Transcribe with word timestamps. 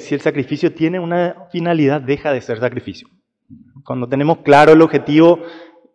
si 0.00 0.14
el 0.14 0.20
sacrificio 0.20 0.72
tiene 0.72 0.98
una 0.98 1.46
finalidad, 1.50 2.00
deja 2.00 2.32
de 2.32 2.40
ser 2.40 2.60
sacrificio. 2.60 3.08
Cuando 3.84 4.08
tenemos 4.08 4.38
claro 4.38 4.72
el 4.72 4.82
objetivo, 4.82 5.40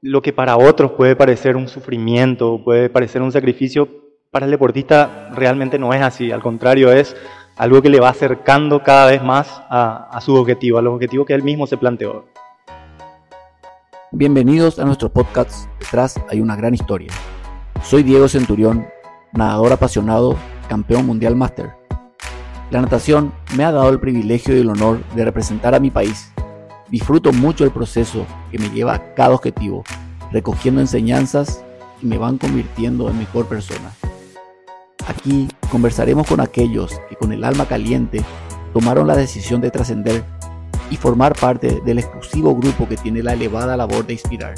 lo 0.02 0.22
que 0.22 0.33
para 0.33 0.58
otros 0.58 0.92
puede 0.94 1.16
parecer 1.16 1.56
un 1.56 1.68
sufrimiento, 1.68 2.61
puede 2.63 2.89
parecer 2.89 3.21
un 3.21 3.31
sacrificio, 3.31 3.87
para 4.31 4.45
el 4.45 4.51
deportista 4.51 5.29
realmente 5.35 5.77
no 5.77 5.93
es 5.93 6.01
así. 6.01 6.31
Al 6.31 6.42
contrario, 6.42 6.92
es 6.92 7.16
algo 7.55 7.81
que 7.81 7.89
le 7.89 8.00
va 8.00 8.09
acercando 8.09 8.81
cada 8.81 9.11
vez 9.11 9.23
más 9.23 9.61
a, 9.70 10.20
su 10.21 10.35
objetivo, 10.35 10.79
a 10.79 10.81
los 10.81 10.95
objetivos 10.95 11.27
que 11.27 11.33
él 11.33 11.43
mismo 11.43 11.67
se 11.67 11.77
planteó. 11.77 12.25
Bienvenidos 14.11 14.79
a 14.79 14.85
nuestro 14.85 15.09
podcast 15.09 15.67
Detrás 15.79 16.20
hay 16.29 16.41
una 16.41 16.55
gran 16.55 16.73
historia. 16.73 17.11
Soy 17.83 18.04
Diego 18.04 18.27
Centurión, 18.27 18.88
nadador 19.33 19.73
apasionado, 19.73 20.35
campeón 20.67 21.05
mundial 21.05 21.35
máster. 21.35 21.82
La 22.73 22.81
natación 22.81 23.31
me 23.55 23.63
ha 23.65 23.71
dado 23.71 23.89
el 23.89 23.99
privilegio 23.99 24.57
y 24.57 24.61
el 24.61 24.67
honor 24.67 24.99
de 25.15 25.23
representar 25.23 25.75
a 25.75 25.79
mi 25.79 25.91
país. 25.91 26.31
Disfruto 26.89 27.31
mucho 27.31 27.65
el 27.65 27.69
proceso 27.69 28.25
que 28.50 28.57
me 28.57 28.68
lleva 28.71 28.95
a 28.95 29.14
cada 29.14 29.36
objetivo, 29.36 29.83
recogiendo 30.31 30.81
enseñanzas 30.81 31.64
y 32.02 32.08
me 32.08 32.17
van 32.17 32.40
convirtiendo 32.40 33.12
en 33.12 33.20
mejor 33.20 33.45
persona. 33.45 33.91
Aquí 35.08 35.50
conversaremos 35.70 36.26
con 36.26 36.40
aquellos 36.40 37.00
que 37.09 37.16
con 37.16 37.31
el 37.31 37.44
alma 37.44 37.67
caliente 37.67 38.23
tomaron 38.73 39.05
la 39.05 39.16
decisión 39.16 39.62
de 39.62 39.70
trascender 39.70 40.23
y 40.90 40.95
formar 40.98 41.36
parte 41.36 41.80
del 41.86 42.00
exclusivo 42.00 42.55
grupo 42.55 42.90
que 42.90 42.98
tiene 42.98 43.22
la 43.22 43.34
elevada 43.34 43.78
labor 43.78 44.08
de 44.08 44.14
inspirar. 44.14 44.55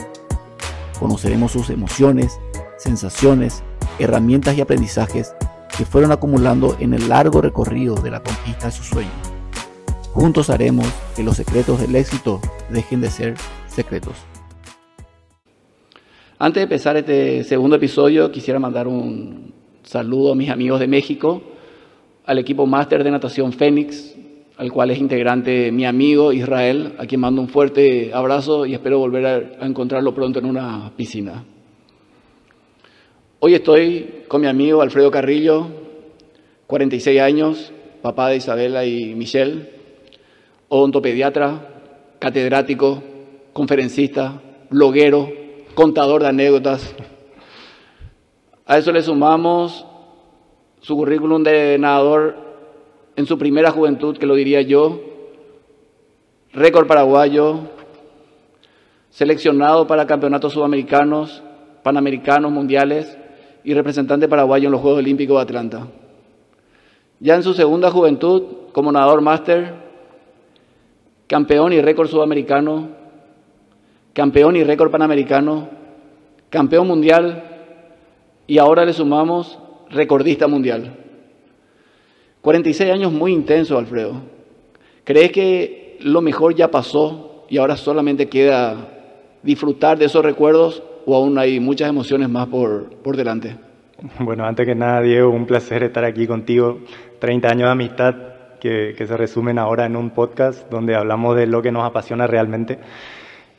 Conoceremos 1.02 1.52
sus 1.52 1.70
emociones, 1.70 2.40
sensaciones, 2.78 3.62
herramientas 4.00 4.56
y 4.58 4.62
aprendizajes 4.62 5.36
que 5.78 5.86
fueron 5.86 6.12
acumulando 6.12 6.76
en 6.80 6.94
el 6.94 7.10
largo 7.10 7.42
recorrido 7.42 7.96
de 7.96 8.12
la 8.12 8.22
conquista 8.22 8.68
de 8.68 8.72
sus 8.72 8.88
sueños. 8.88 9.14
Juntos 10.14 10.50
haremos 10.50 10.86
que 11.16 11.24
los 11.24 11.36
secretos 11.36 11.82
del 11.82 11.96
éxito 11.96 12.40
dejen 12.70 13.02
de 13.02 13.10
ser 13.10 13.36
secretos. 13.68 14.14
Antes 16.40 16.62
de 16.62 16.64
empezar 16.64 16.98
este 16.98 17.44
segundo 17.44 17.76
episodio, 17.76 18.32
quisiera 18.32 18.60
mandar 18.60 18.88
un 18.88 19.54
saludo 19.84 20.34
a 20.34 20.36
mis 20.36 20.50
amigos 20.50 20.80
de 20.80 20.88
México, 20.88 21.42
al 22.26 22.40
equipo 22.40 22.66
máster 22.66 23.04
de 23.04 23.12
natación 23.12 23.54
Fénix, 23.54 24.16
al 24.58 24.72
cual 24.72 24.92
es 24.92 25.00
integrante 25.00 25.72
mi 25.72 25.86
amigo 25.86 26.32
Israel, 26.32 26.94
a 26.98 27.06
quien 27.06 27.22
mando 27.22 27.42
un 27.42 27.50
fuerte 27.50 28.14
abrazo 28.14 28.66
y 28.66 28.74
espero 28.74 29.00
volver 29.00 29.26
a, 29.60 29.66
encontrarlo 29.66 30.14
pronto 30.14 30.40
en 30.40 30.46
una 30.46 30.92
piscina. 30.96 31.44
Hoy 33.48 33.54
estoy 33.54 34.24
con 34.28 34.42
mi 34.42 34.48
amigo 34.48 34.82
Alfredo 34.82 35.12
Carrillo, 35.12 35.68
46 36.66 37.22
años, 37.22 37.72
papá 38.02 38.30
de 38.30 38.38
Isabela 38.38 38.86
y 38.86 39.14
Michelle, 39.14 39.70
odontopediatra, 40.68 41.60
catedrático, 42.18 43.04
conferencista, 43.54 44.42
bloguero, 44.72 45.32
contador 45.76 46.24
de 46.24 46.30
anécdotas. 46.30 46.96
A 48.66 48.80
eso 48.80 48.92
le 48.92 49.04
sumamos 49.04 49.86
su 50.82 50.96
currículum 50.96 51.44
de 51.44 51.78
nadador 51.78 52.38
en 53.16 53.28
su 53.28 53.38
primera 53.38 53.70
juventud, 53.70 54.18
que 54.18 54.26
lo 54.26 54.34
diría 54.34 54.64
yo, 54.64 55.02
récord 56.52 56.88
paraguayo, 56.88 57.60
seleccionado 59.12 59.86
para 59.86 60.08
campeonatos 60.08 60.54
sudamericanos, 60.54 61.44
panamericanos, 61.84 62.52
mundiales 62.52 63.20
y 63.66 63.74
representante 63.74 64.28
paraguayo 64.28 64.68
en 64.68 64.72
los 64.72 64.82
Juegos 64.82 65.00
Olímpicos 65.00 65.38
de 65.38 65.42
Atlanta. 65.42 65.88
Ya 67.20 67.36
en 67.36 67.44
su 67.44 67.54
segunda 67.54 67.90
juventud, 67.90 68.44
como 68.72 68.92
nadador 68.92 69.22
máster, 69.22 69.74
campeón 71.28 71.74
y 71.74 71.82
récord 71.82 72.08
sudamericano, 72.08 72.90
campeón 74.14 74.56
y 74.56 74.64
récord 74.64 74.92
panamericano, 74.92 75.68
campeón 76.50 76.88
mundial 76.88 77.44
y 78.46 78.60
ahora 78.60 78.86
le 78.86 78.94
sumamos 78.94 79.58
recordista 79.90 80.48
mundial. 80.48 80.96
46 82.42 82.92
años 82.92 83.12
muy 83.12 83.34
intensos, 83.34 83.80
Alfredo. 83.80 84.22
¿Crees 85.04 85.32
que 85.32 85.98
lo 86.02 86.22
mejor 86.22 86.54
ya 86.54 86.70
pasó 86.70 87.46
y 87.50 87.58
ahora 87.58 87.78
solamente 87.78 88.30
queda 88.30 88.90
disfrutar 89.42 89.98
de 89.98 90.06
esos 90.06 90.24
recuerdos 90.24 90.84
o 91.06 91.16
aún 91.16 91.38
hay 91.38 91.60
muchas 91.60 91.90
emociones 91.90 92.30
más 92.30 92.48
por, 92.48 92.90
por 92.98 93.16
delante? 93.16 93.56
Bueno, 94.20 94.46
antes 94.46 94.66
que 94.66 94.76
nada, 94.76 95.02
Diego, 95.02 95.30
un 95.30 95.46
placer 95.46 95.84
estar 95.84 96.04
aquí 96.04 96.28
contigo. 96.28 96.80
30 97.20 97.48
años 97.48 97.68
de 97.68 97.72
amistad 97.72 98.16
que, 98.60 98.94
que 98.98 99.08
se 99.08 99.16
resumen 99.16 99.58
ahora 99.58 99.86
en 99.86 99.96
un 99.96 100.10
podcast 100.10 100.70
donde 100.70 100.96
hablamos 100.96 101.36
de 101.36 101.48
lo 101.48 101.62
que 101.62 101.72
nos 101.72 101.84
apasiona 101.84 102.28
realmente. 102.28 102.78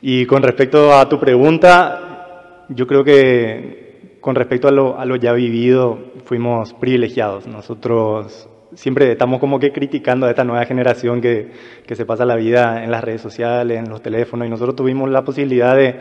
Y 0.01 0.25
con 0.25 0.43
respecto 0.43 0.93
a 0.93 1.09
tu 1.09 1.19
pregunta, 1.19 2.65
yo 2.69 2.85
creo 2.85 3.03
que 3.03 3.87
con 4.21 4.35
respecto 4.35 4.67
a 4.67 4.71
lo, 4.71 4.99
a 4.99 5.05
lo 5.05 5.15
ya 5.15 5.33
vivido, 5.33 5.97
fuimos 6.25 6.73
privilegiados. 6.73 7.47
Nosotros 7.47 8.49
siempre 8.73 9.13
estamos 9.13 9.39
como 9.39 9.59
que 9.59 9.71
criticando 9.71 10.25
a 10.25 10.29
esta 10.29 10.43
nueva 10.43 10.65
generación 10.65 11.21
que, 11.21 11.51
que, 11.85 11.95
se 11.95 12.05
pasa 12.05 12.25
la 12.25 12.35
vida 12.35 12.83
en 12.83 12.91
las 12.91 13.03
redes 13.03 13.21
sociales, 13.21 13.79
en 13.79 13.89
los 13.89 14.01
teléfonos, 14.01 14.45
y 14.45 14.49
nosotros 14.49 14.75
tuvimos 14.75 15.09
la 15.09 15.23
posibilidad 15.23 15.75
de, 15.75 15.99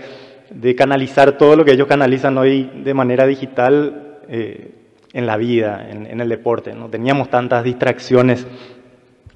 de 0.50 0.74
canalizar 0.74 1.38
todo 1.38 1.56
lo 1.56 1.64
que 1.64 1.72
ellos 1.72 1.86
canalizan 1.86 2.36
hoy 2.38 2.70
de 2.84 2.94
manera 2.94 3.26
digital 3.26 4.18
eh, 4.28 4.70
en 5.12 5.26
la 5.26 5.36
vida, 5.36 5.88
en, 5.90 6.06
en, 6.06 6.20
el 6.20 6.28
deporte. 6.28 6.74
No 6.74 6.88
teníamos 6.88 7.30
tantas 7.30 7.64
distracciones 7.64 8.46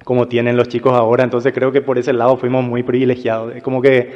como 0.03 0.27
tienen 0.27 0.57
los 0.57 0.67
chicos 0.67 0.93
ahora, 0.93 1.23
entonces 1.23 1.53
creo 1.53 1.71
que 1.71 1.81
por 1.81 1.97
ese 1.97 2.13
lado 2.13 2.37
fuimos 2.37 2.63
muy 2.63 2.83
privilegiados. 2.83 3.55
Es 3.55 3.63
como 3.63 3.81
que 3.81 4.11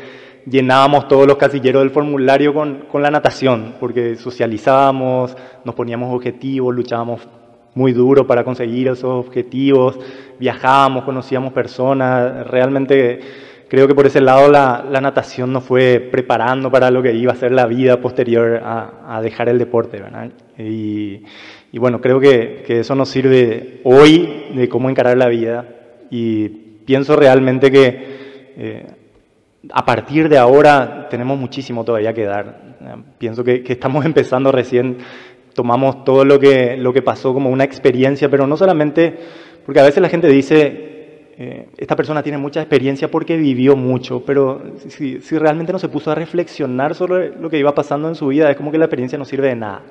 llenábamos 0.46 1.08
todos 1.08 1.28
los 1.28 1.38
casilleros 1.38 1.82
del 1.84 1.92
formulario 1.92 2.54
con, 2.54 2.86
con 2.92 3.02
la 3.02 3.12
natación, 3.12 3.76
porque 3.80 4.16
socializábamos, 4.16 5.36
nos 5.64 5.76
poníamos 5.76 6.14
objetivos, 6.14 6.74
luchábamos 6.74 7.28
muy 7.74 7.92
duro 7.92 8.26
para 8.26 8.44
conseguir 8.44 8.88
esos 8.88 9.26
objetivos, 9.26 10.00
viajábamos, 10.40 11.04
conocíamos 11.04 11.52
personas, 11.54 12.48
realmente 12.48 13.20
creo 13.70 13.88
que 13.88 13.96
por 13.96 14.06
ese 14.06 14.22
lado 14.22 14.50
la, 14.50 14.86
la, 14.90 15.02
natación 15.02 15.52
nos 15.52 15.64
fue 15.64 16.00
preparando 16.12 16.72
para 16.72 16.92
lo 16.92 17.02
que 17.02 17.14
iba 17.14 17.34
a 17.34 17.36
ser 17.36 17.52
la 17.52 17.66
vida 17.66 18.00
posterior 18.02 18.62
a, 18.64 19.18
a 19.18 19.22
dejar 19.22 19.50
el 19.50 19.58
deporte, 19.58 20.00
¿verdad? 20.00 20.30
Y, 20.58 21.24
y 21.72 21.80
bueno, 21.80 22.02
creo 22.02 22.20
que, 22.20 22.64
que, 22.66 22.80
eso 22.80 22.96
nos 22.96 23.10
sirve 23.10 23.82
hoy 23.84 24.46
de 24.56 24.70
cómo 24.70 24.90
encarar 24.90 25.18
la 25.18 25.28
vida 25.28 25.66
y 26.10 26.48
pienso 26.86 27.16
realmente 27.16 27.72
que 27.72 28.54
eh, 28.58 28.88
a 29.72 29.86
partir 29.86 30.30
de 30.30 30.38
ahora 30.38 31.08
tenemos 31.10 31.38
muchísimo 31.38 31.84
todavía 31.84 32.14
que 32.14 32.26
dar. 32.26 32.76
Pienso 33.18 33.44
que, 33.44 33.64
que 33.64 33.74
estamos 33.74 34.06
empezando 34.06 34.52
recién 34.52 34.98
tomamos 35.56 36.04
todo 36.04 36.26
lo 36.26 36.38
que, 36.40 36.76
lo 36.78 36.94
que 36.94 37.02
pasó 37.02 37.34
como 37.34 37.50
una 37.50 37.64
experiencia, 37.64 38.30
pero 38.30 38.46
no 38.46 38.58
solamente, 38.58 39.18
porque 39.66 39.80
a 39.80 39.84
veces 39.84 40.02
la 40.02 40.10
gente 40.10 40.28
dice, 40.28 40.95
eh, 41.38 41.68
esta 41.78 41.98
persona 41.98 42.24
tiene 42.24 42.38
mucha 42.38 42.62
experiencia 42.62 43.12
porque 43.12 43.36
vivió 43.36 43.76
mucho, 43.76 44.24
pero 44.26 44.62
si, 44.88 45.20
realmente 45.38 45.74
no 45.74 45.80
se 45.80 45.90
puso 45.90 46.10
a 46.12 46.16
reflexionar 46.16 46.96
sobre 46.96 47.36
lo 47.38 47.50
que 47.50 47.60
iba 47.60 47.76
pasando 47.76 48.08
en 48.08 48.16
su 48.16 48.28
vida, 48.28 48.50
es 48.50 48.56
como 48.56 48.72
que 48.72 48.78
la 48.78 48.86
experiencia 48.86 49.18
no 49.18 49.26
sirve 49.26 49.50
de 49.50 49.56
nada. 49.56 49.82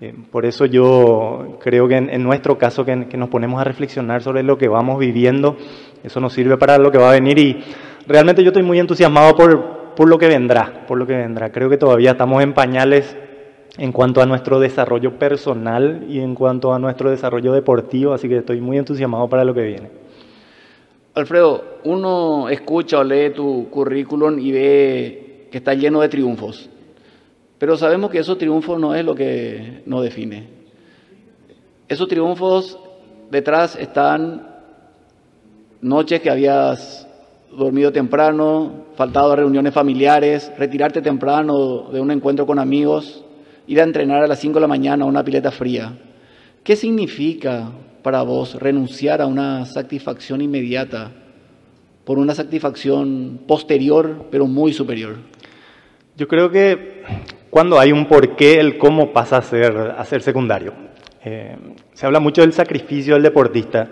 Eh, 0.00 0.14
por 0.30 0.46
eso 0.46 0.64
yo 0.64 1.58
creo 1.60 1.86
que 1.86 1.96
en, 1.96 2.22
nuestro 2.22 2.56
caso, 2.56 2.86
que, 2.86 3.08
que, 3.08 3.18
nos 3.18 3.28
ponemos 3.28 3.60
a 3.60 3.64
reflexionar 3.64 4.22
sobre 4.22 4.42
lo 4.42 4.56
que 4.56 4.68
vamos 4.68 4.98
viviendo, 4.98 5.58
eso 6.02 6.18
nos 6.18 6.32
sirve 6.32 6.56
para 6.56 6.78
lo 6.78 6.90
que 6.90 6.96
va 6.96 7.10
a 7.10 7.12
venir 7.12 7.38
y 7.38 7.62
realmente 8.06 8.42
yo 8.42 8.48
estoy 8.48 8.62
muy 8.62 8.78
entusiasmado 8.78 9.36
por, 9.36 9.94
por 9.94 10.08
lo 10.08 10.16
que 10.16 10.28
vendrá, 10.28 10.86
por 10.88 10.96
lo 10.96 11.06
que 11.06 11.14
vendrá. 11.14 11.52
Creo 11.52 11.68
que 11.68 11.76
todavía 11.76 12.12
estamos 12.12 12.42
en 12.42 12.54
pañales 12.54 13.14
en 13.76 13.92
cuanto 13.92 14.22
a 14.22 14.26
nuestro 14.26 14.58
desarrollo 14.58 15.18
personal 15.18 16.06
y 16.08 16.20
en 16.20 16.34
cuanto 16.34 16.72
a 16.72 16.78
nuestro 16.78 17.10
desarrollo 17.10 17.52
deportivo, 17.52 18.14
así 18.14 18.30
que 18.30 18.38
estoy 18.38 18.62
muy 18.62 18.78
entusiasmado 18.78 19.28
para 19.28 19.44
lo 19.44 19.52
que 19.52 19.62
viene. 19.62 19.99
Alfredo, 21.20 21.78
uno 21.84 22.48
escucha 22.48 22.98
o 22.98 23.04
lee 23.04 23.30
tu 23.30 23.68
currículum 23.70 24.38
y 24.38 24.52
ve 24.52 25.48
que 25.50 25.58
está 25.58 25.74
lleno 25.74 26.00
de 26.00 26.08
triunfos, 26.08 26.68
pero 27.58 27.76
sabemos 27.76 28.10
que 28.10 28.18
esos 28.18 28.38
triunfos 28.38 28.80
no 28.80 28.94
es 28.94 29.04
lo 29.04 29.14
que 29.14 29.82
nos 29.86 30.02
define. 30.02 30.48
Esos 31.88 32.08
triunfos 32.08 32.78
detrás 33.30 33.76
están 33.76 34.46
noches 35.80 36.20
que 36.20 36.30
habías 36.30 37.06
dormido 37.50 37.92
temprano, 37.92 38.86
faltado 38.94 39.32
a 39.32 39.36
reuniones 39.36 39.74
familiares, 39.74 40.52
retirarte 40.56 41.02
temprano 41.02 41.90
de 41.92 42.00
un 42.00 42.10
encuentro 42.10 42.46
con 42.46 42.58
amigos, 42.58 43.24
ir 43.66 43.80
a 43.80 43.84
entrenar 43.84 44.22
a 44.22 44.26
las 44.26 44.38
5 44.38 44.54
de 44.54 44.60
la 44.60 44.68
mañana 44.68 45.04
a 45.04 45.08
una 45.08 45.24
pileta 45.24 45.50
fría. 45.50 45.98
¿Qué 46.62 46.76
significa 46.76 47.70
para 48.02 48.22
vos 48.22 48.54
renunciar 48.54 49.20
a 49.20 49.26
una 49.26 49.66
satisfacción 49.66 50.40
inmediata 50.40 51.12
por 52.04 52.18
una 52.18 52.34
satisfacción 52.34 53.40
posterior, 53.46 54.26
pero 54.30 54.46
muy 54.46 54.72
superior? 54.72 55.16
Yo 56.16 56.26
creo 56.28 56.50
que 56.50 57.02
cuando 57.50 57.78
hay 57.78 57.92
un 57.92 58.06
porqué, 58.06 58.60
el 58.60 58.78
cómo 58.78 59.12
pasa 59.12 59.38
a 59.38 59.42
ser, 59.42 59.76
a 59.76 60.04
ser 60.04 60.22
secundario. 60.22 60.72
Eh, 61.24 61.56
se 61.92 62.06
habla 62.06 62.20
mucho 62.20 62.40
del 62.40 62.54
sacrificio 62.54 63.12
del 63.12 63.22
deportista 63.22 63.90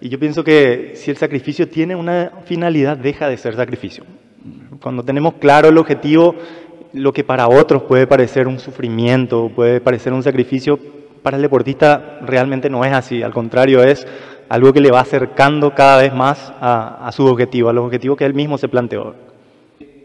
Y 0.00 0.08
yo 0.08 0.18
pienso 0.18 0.42
que 0.42 0.92
si 0.94 1.10
el 1.10 1.18
sacrificio 1.18 1.68
tiene 1.68 1.94
una 1.94 2.32
finalidad, 2.46 2.96
deja 2.96 3.28
de 3.28 3.36
ser 3.36 3.54
sacrificio. 3.56 4.04
Cuando 4.80 5.04
tenemos 5.04 5.34
claro 5.34 5.68
el 5.68 5.78
objetivo, 5.78 6.34
lo 6.92 7.12
que 7.12 7.24
para 7.24 7.48
otros 7.48 7.82
puede 7.82 8.06
parecer 8.06 8.48
un 8.48 8.58
sufrimiento, 8.58 9.50
puede 9.54 9.80
parecer 9.80 10.12
un 10.12 10.22
sacrificio, 10.22 10.78
para 11.22 11.36
el 11.36 11.42
deportista 11.42 12.18
realmente 12.22 12.68
no 12.68 12.84
es 12.84 12.92
así. 12.92 13.22
Al 13.22 13.32
contrario, 13.32 13.82
es 13.82 14.06
algo 14.48 14.72
que 14.72 14.80
le 14.80 14.90
va 14.90 15.00
acercando 15.00 15.74
cada 15.74 16.02
vez 16.02 16.12
más 16.12 16.52
a, 16.60 17.10
su 17.12 17.24
objetivo, 17.26 17.68
a 17.68 17.72
los 17.72 17.84
objetivos 17.86 18.18
que 18.18 18.24
él 18.24 18.34
mismo 18.34 18.58
se 18.58 18.68
planteó. 18.68 19.14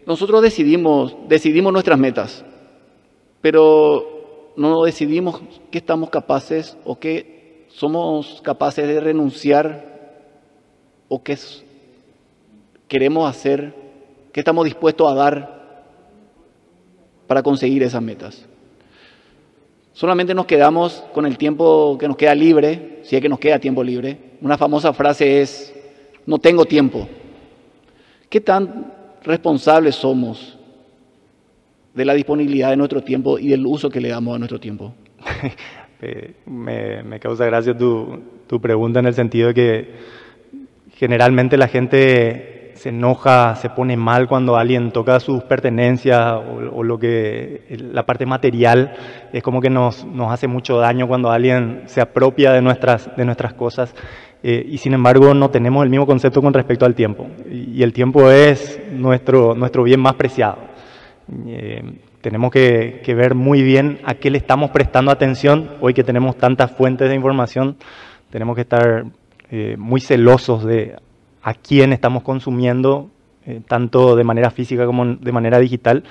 Nosotros 0.05 0.41
decidimos, 0.41 1.15
decidimos 1.27 1.73
nuestras 1.73 1.99
metas, 1.99 2.45
pero 3.41 4.53
no 4.55 4.83
decidimos 4.83 5.41
qué 5.69 5.79
estamos 5.79 6.09
capaces 6.09 6.77
o 6.85 6.97
qué 6.97 7.65
somos 7.67 8.41
capaces 8.41 8.87
de 8.87 8.99
renunciar 9.01 9.97
o 11.09 11.21
qué 11.21 11.37
queremos 12.87 13.29
hacer, 13.29 13.73
qué 14.31 14.39
estamos 14.39 14.63
dispuestos 14.63 15.11
a 15.11 15.13
dar 15.13 15.57
para 17.27 17.43
conseguir 17.43 17.83
esas 17.83 18.01
metas. 18.01 18.46
Solamente 19.97 20.35
nos 20.35 20.45
quedamos 20.45 21.03
con 21.11 21.25
el 21.25 21.39
tiempo 21.39 21.97
que 21.99 22.07
nos 22.07 22.17
queda 22.17 22.35
libre, 22.35 22.99
si 23.01 23.15
es 23.15 23.21
que 23.21 23.27
nos 23.27 23.39
queda 23.39 23.57
tiempo 23.57 23.83
libre. 23.83 24.15
Una 24.41 24.55
famosa 24.55 24.93
frase 24.93 25.41
es, 25.41 25.73
no 26.27 26.37
tengo 26.37 26.65
tiempo. 26.65 27.09
¿Qué 28.29 28.39
tan 28.39 28.93
responsables 29.23 29.95
somos 29.95 30.55
de 31.95 32.05
la 32.05 32.13
disponibilidad 32.13 32.69
de 32.69 32.77
nuestro 32.77 33.01
tiempo 33.01 33.39
y 33.39 33.47
del 33.47 33.65
uso 33.65 33.89
que 33.89 33.99
le 33.99 34.09
damos 34.09 34.35
a 34.35 34.37
nuestro 34.37 34.59
tiempo? 34.59 34.93
Eh, 35.99 36.35
me, 36.45 37.19
causa 37.19 37.47
gracia 37.47 37.75
tu, 37.75 38.21
tu, 38.45 38.61
pregunta 38.61 38.99
en 38.99 39.07
el 39.07 39.15
sentido 39.15 39.47
de 39.47 39.53
que 39.55 39.95
generalmente 40.95 41.57
la 41.57 41.67
gente 41.67 42.56
se 42.77 42.89
enoja, 42.89 43.55
se 43.55 43.69
pone 43.69 43.97
mal 43.97 44.27
cuando 44.27 44.55
alguien 44.55 44.91
toca 44.91 45.19
sus 45.19 45.43
pertenencias 45.43 46.39
o, 46.73 46.83
lo 46.83 46.99
que 46.99 47.63
la 47.91 48.05
parte 48.05 48.25
material 48.25 48.93
es 49.33 49.43
como 49.43 49.59
que 49.61 49.69
nos, 49.69 50.05
nos, 50.05 50.31
hace 50.31 50.47
mucho 50.47 50.77
daño 50.77 51.07
cuando 51.07 51.31
alguien 51.31 51.83
se 51.87 52.01
apropia 52.01 52.53
de 52.53 52.61
nuestras, 52.61 53.09
de 53.15 53.25
nuestras 53.25 53.53
cosas. 53.53 53.93
Eh, 54.43 54.63
y 54.69 54.77
sin 54.77 54.93
embargo 54.93 55.33
no 55.33 55.49
tenemos 55.49 55.83
el 55.83 55.89
mismo 55.89 56.05
concepto 56.05 56.41
con 56.41 56.53
respecto 56.53 56.85
al 56.85 56.93
tiempo. 56.93 57.27
Y, 57.51 57.81
el 57.81 57.93
tiempo 57.93 58.29
es 58.29 58.79
nuestro, 58.91 59.55
nuestro 59.55 59.83
bien 59.83 59.99
más 59.99 60.13
preciado. 60.13 60.59
Eh, 61.47 61.81
tenemos 62.21 62.51
que, 62.51 63.01
que, 63.03 63.15
ver 63.15 63.33
muy 63.35 63.63
bien 63.63 63.99
a 64.05 64.13
qué 64.13 64.29
le 64.29 64.37
estamos 64.37 64.69
prestando 64.69 65.11
atención. 65.11 65.71
Hoy 65.81 65.93
que 65.93 66.03
tenemos 66.03 66.37
tantas 66.37 66.71
fuentes 66.71 67.09
de 67.09 67.15
información, 67.15 67.77
tenemos 68.29 68.55
que 68.55 68.61
estar 68.61 69.05
eh, 69.49 69.75
muy 69.77 70.01
celosos 70.01 70.63
de 70.65 70.95
a 71.47 71.53
quién 71.53 71.93
estamos 71.93 72.23
consumiendo, 72.23 73.09
eh, 73.45 73.61
tanto 73.65 74.17
de 74.17 74.25
manera 74.25 74.51
física 74.51 74.85
como 74.85 75.05
de 75.05 75.31
manera 75.31 75.59
digital 75.59 76.03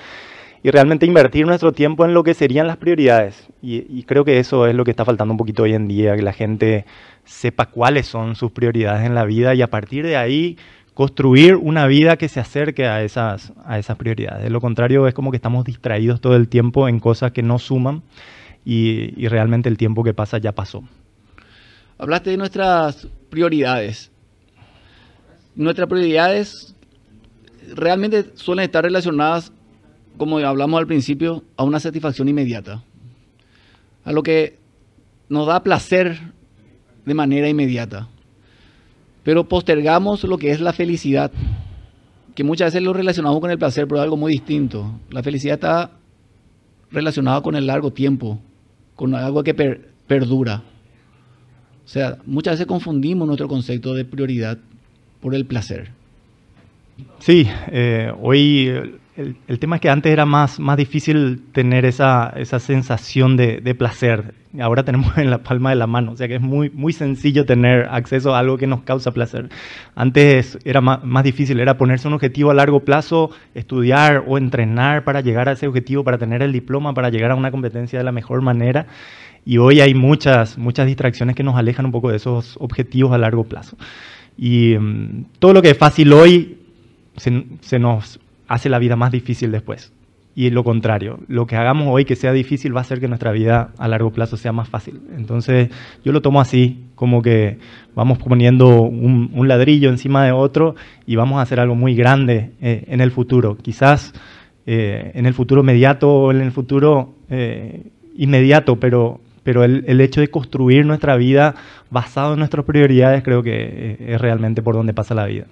y 0.63 0.71
realmente 0.71 1.05
invertir 1.05 1.45
nuestro 1.45 1.73
tiempo 1.73 2.05
en 2.05 2.15
lo 2.15 2.23
que 2.23 2.33
serían 2.33 2.65
las 2.65 2.77
prioridades. 2.77 3.47
Y, 3.61 4.01
creo 4.03 4.25
que 4.25 4.39
eso 4.39 4.65
es 4.65 4.73
lo 4.73 4.83
que 4.83 4.89
está 4.89 5.05
faltando 5.05 5.35
un 5.35 5.37
poquito 5.37 5.61
hoy 5.61 5.75
en 5.75 5.87
día, 5.87 6.15
que 6.15 6.23
la 6.23 6.33
gente 6.33 6.85
sepa 7.23 7.67
cuáles 7.67 8.07
son 8.07 8.35
sus 8.35 8.51
prioridades 8.51 9.05
en 9.05 9.13
la 9.13 9.25
vida 9.25 9.53
y 9.53 9.61
a 9.61 9.67
partir 9.69 10.07
de 10.07 10.17
ahí 10.17 10.57
construir 10.95 11.55
una 11.55 11.85
vida 11.85 12.17
que 12.17 12.29
se 12.29 12.39
acerque 12.39 12.87
a 12.87 13.03
esas, 13.03 13.53
a 13.63 13.77
esas 13.77 13.95
prioridades. 13.95 14.41
De 14.41 14.49
lo 14.49 14.59
contrario, 14.59 15.05
es 15.05 15.13
como 15.13 15.29
que 15.29 15.37
estamos 15.37 15.65
distraídos 15.65 16.19
todo 16.19 16.35
el 16.35 16.47
tiempo 16.47 16.87
en 16.87 16.99
cosas 16.99 17.31
que 17.31 17.43
no 17.43 17.59
suman 17.59 18.01
y, 18.65 19.13
y 19.15 19.27
realmente 19.27 19.69
el 19.69 19.77
tiempo 19.77 20.03
que 20.03 20.15
pasa 20.15 20.39
ya 20.39 20.53
pasó. 20.53 20.83
Hablaste 21.99 22.31
de 22.31 22.37
nuestras 22.37 23.07
prioridades. 23.29 24.11
Nuestras 25.57 25.89
prioridades 25.89 26.75
realmente 27.75 28.27
suelen 28.35 28.65
estar 28.65 28.83
relacionadas, 28.83 29.51
como 30.15 30.37
hablamos 30.37 30.79
al 30.79 30.85
principio, 30.85 31.43
a 31.55 31.63
una 31.63 31.79
satisfacción 31.79 32.29
inmediata. 32.29 32.83
A 34.05 34.11
lo 34.11 34.21
que 34.21 34.59
nos 35.29 35.47
da 35.47 35.63
placer 35.63 36.19
de 37.05 37.13
manera 37.15 37.49
inmediata. 37.49 38.07
Pero 39.23 39.49
postergamos 39.49 40.23
lo 40.25 40.37
que 40.37 40.51
es 40.51 40.61
la 40.61 40.73
felicidad, 40.73 41.31
que 42.35 42.43
muchas 42.43 42.67
veces 42.67 42.83
lo 42.83 42.93
relacionamos 42.93 43.41
con 43.41 43.49
el 43.49 43.57
placer, 43.57 43.87
pero 43.87 43.99
es 43.99 44.03
algo 44.03 44.15
muy 44.15 44.33
distinto. 44.33 44.99
La 45.09 45.23
felicidad 45.23 45.55
está 45.55 45.91
relacionada 46.91 47.41
con 47.41 47.55
el 47.55 47.65
largo 47.65 47.91
tiempo, 47.91 48.39
con 48.95 49.15
algo 49.15 49.43
que 49.43 49.55
per 49.55 49.89
perdura. 50.05 50.61
O 51.83 51.87
sea, 51.87 52.19
muchas 52.27 52.53
veces 52.53 52.67
confundimos 52.67 53.25
nuestro 53.27 53.47
concepto 53.47 53.95
de 53.95 54.05
prioridad 54.05 54.59
por 55.21 55.35
el 55.35 55.45
placer. 55.45 55.91
Sí, 57.19 57.47
eh, 57.67 58.11
hoy 58.21 58.67
el, 59.17 59.35
el, 59.47 59.59
tema 59.59 59.77
es 59.77 59.81
que 59.81 59.89
antes 59.89 60.11
era 60.11 60.25
más, 60.25 60.59
más 60.59 60.77
difícil 60.77 61.41
tener 61.51 61.85
esa, 61.85 62.33
esa 62.37 62.59
sensación 62.59 63.35
de, 63.35 63.61
de, 63.61 63.75
placer. 63.75 64.35
Ahora 64.59 64.83
tenemos 64.83 65.17
en 65.17 65.29
la 65.31 65.39
palma 65.39 65.71
de 65.71 65.75
la 65.75 65.87
mano, 65.87 66.11
o 66.11 66.15
sea 66.15 66.27
que 66.27 66.35
es 66.35 66.41
muy, 66.41 66.69
muy 66.69 66.93
sencillo 66.93 67.45
tener 67.45 67.87
acceso 67.89 68.35
a 68.35 68.39
algo 68.39 68.57
que 68.57 68.67
nos 68.67 68.81
causa 68.81 69.11
placer. 69.11 69.49
Antes 69.95 70.59
era 70.63 70.81
más, 70.81 71.03
más 71.03 71.23
difícil, 71.23 71.59
era 71.59 71.77
ponerse 71.77 72.07
un 72.07 72.13
objetivo 72.13 72.51
a 72.51 72.53
largo 72.53 72.81
plazo, 72.81 73.31
estudiar 73.55 74.23
o 74.27 74.37
entrenar 74.37 75.03
para 75.03 75.21
llegar 75.21 75.49
a 75.49 75.53
ese 75.53 75.67
objetivo, 75.67 76.03
para 76.03 76.17
tener 76.17 76.43
el 76.43 76.51
diploma, 76.51 76.93
para 76.93 77.09
llegar 77.09 77.31
a 77.31 77.35
una 77.35 77.51
competencia 77.51 77.99
de 77.99 78.05
la 78.05 78.11
mejor 78.11 78.41
manera. 78.41 78.85
Y 79.45 79.57
hoy 79.57 79.79
hay 79.79 79.93
muchas, 79.93 80.57
muchas 80.57 80.85
distracciones 80.85 81.35
que 81.35 81.43
nos 81.43 81.55
alejan 81.55 81.85
un 81.85 81.91
poco 81.91 82.09
de 82.11 82.17
esos 82.17 82.57
objetivos 82.59 83.13
a 83.13 83.17
largo 83.17 83.45
plazo. 83.45 83.77
Y 84.37 84.75
um, 84.75 85.25
todo 85.39 85.53
lo 85.53 85.61
que 85.61 85.71
es 85.71 85.77
fácil 85.77 86.13
hoy 86.13 86.57
se, 87.17 87.79
nos 87.79 88.19
hace 88.47 88.69
la 88.69 88.79
vida 88.79 88.95
más 88.95 89.11
difícil 89.11 89.51
después. 89.51 89.91
Y 90.35 90.51
lo 90.51 90.63
contrario, 90.63 91.19
lo 91.27 91.47
que 91.47 91.55
hagamos 91.55 91.87
hoy 91.89 92.05
que 92.05 92.15
sea 92.15 92.31
difícil 92.31 92.75
va 92.75 92.81
a 92.81 92.83
hacer 92.83 92.99
que 92.99 93.07
nuestra 93.07 93.31
vida 93.31 93.71
a 93.79 93.87
largo 93.87 94.11
plazo 94.11 94.37
sea 94.37 94.51
más 94.51 94.69
fácil. 94.69 95.01
Entonces 95.17 95.69
yo 96.05 96.11
lo 96.11 96.21
tomo 96.21 96.39
así, 96.39 96.85
como 96.93 97.23
que 97.23 97.57
vamos 97.95 98.19
poniendo 98.19 98.81
un, 98.81 99.47
ladrillo 99.47 99.89
encima 99.89 100.23
de 100.23 100.31
otro 100.31 100.75
y 101.07 101.15
vamos 101.15 101.39
a 101.39 101.41
hacer 101.41 101.59
algo 101.59 101.73
muy 101.73 101.95
grande 101.95 102.51
eh, 102.61 102.85
en 102.87 103.01
el 103.01 103.09
futuro. 103.09 103.57
Quizás 103.57 104.13
eh, 104.67 105.11
en 105.15 105.25
el 105.25 105.33
futuro 105.33 105.61
inmediato 105.61 106.13
o 106.13 106.31
en 106.31 106.41
el 106.41 106.51
futuro 106.51 107.15
eh, 107.31 107.83
inmediato, 108.15 108.75
pero, 108.75 109.21
pero 109.47 109.63
el, 109.63 109.85
el, 109.87 110.01
hecho 110.01 110.19
de 110.19 110.27
construir 110.27 110.85
nuestra 110.85 111.15
vida 111.15 111.55
basado 111.89 112.33
en 112.33 112.39
nuestras 112.39 112.65
prioridades 112.65 113.23
creo 113.23 113.41
que 113.43 113.95
es 113.97 114.19
realmente 114.19 114.61
por 114.61 114.75
donde 114.75 114.93
pasa 114.93 115.15
la 115.15 115.25
vida. 115.25 115.45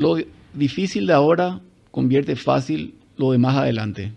Lo 0.00 0.16
difícil 0.52 1.06
de 1.06 1.12
ahora 1.12 1.60
convierte 1.92 2.34
fácil 2.34 2.94
lo 3.16 3.30
de 3.30 3.38
más 3.38 3.54
adelante. 3.54 4.10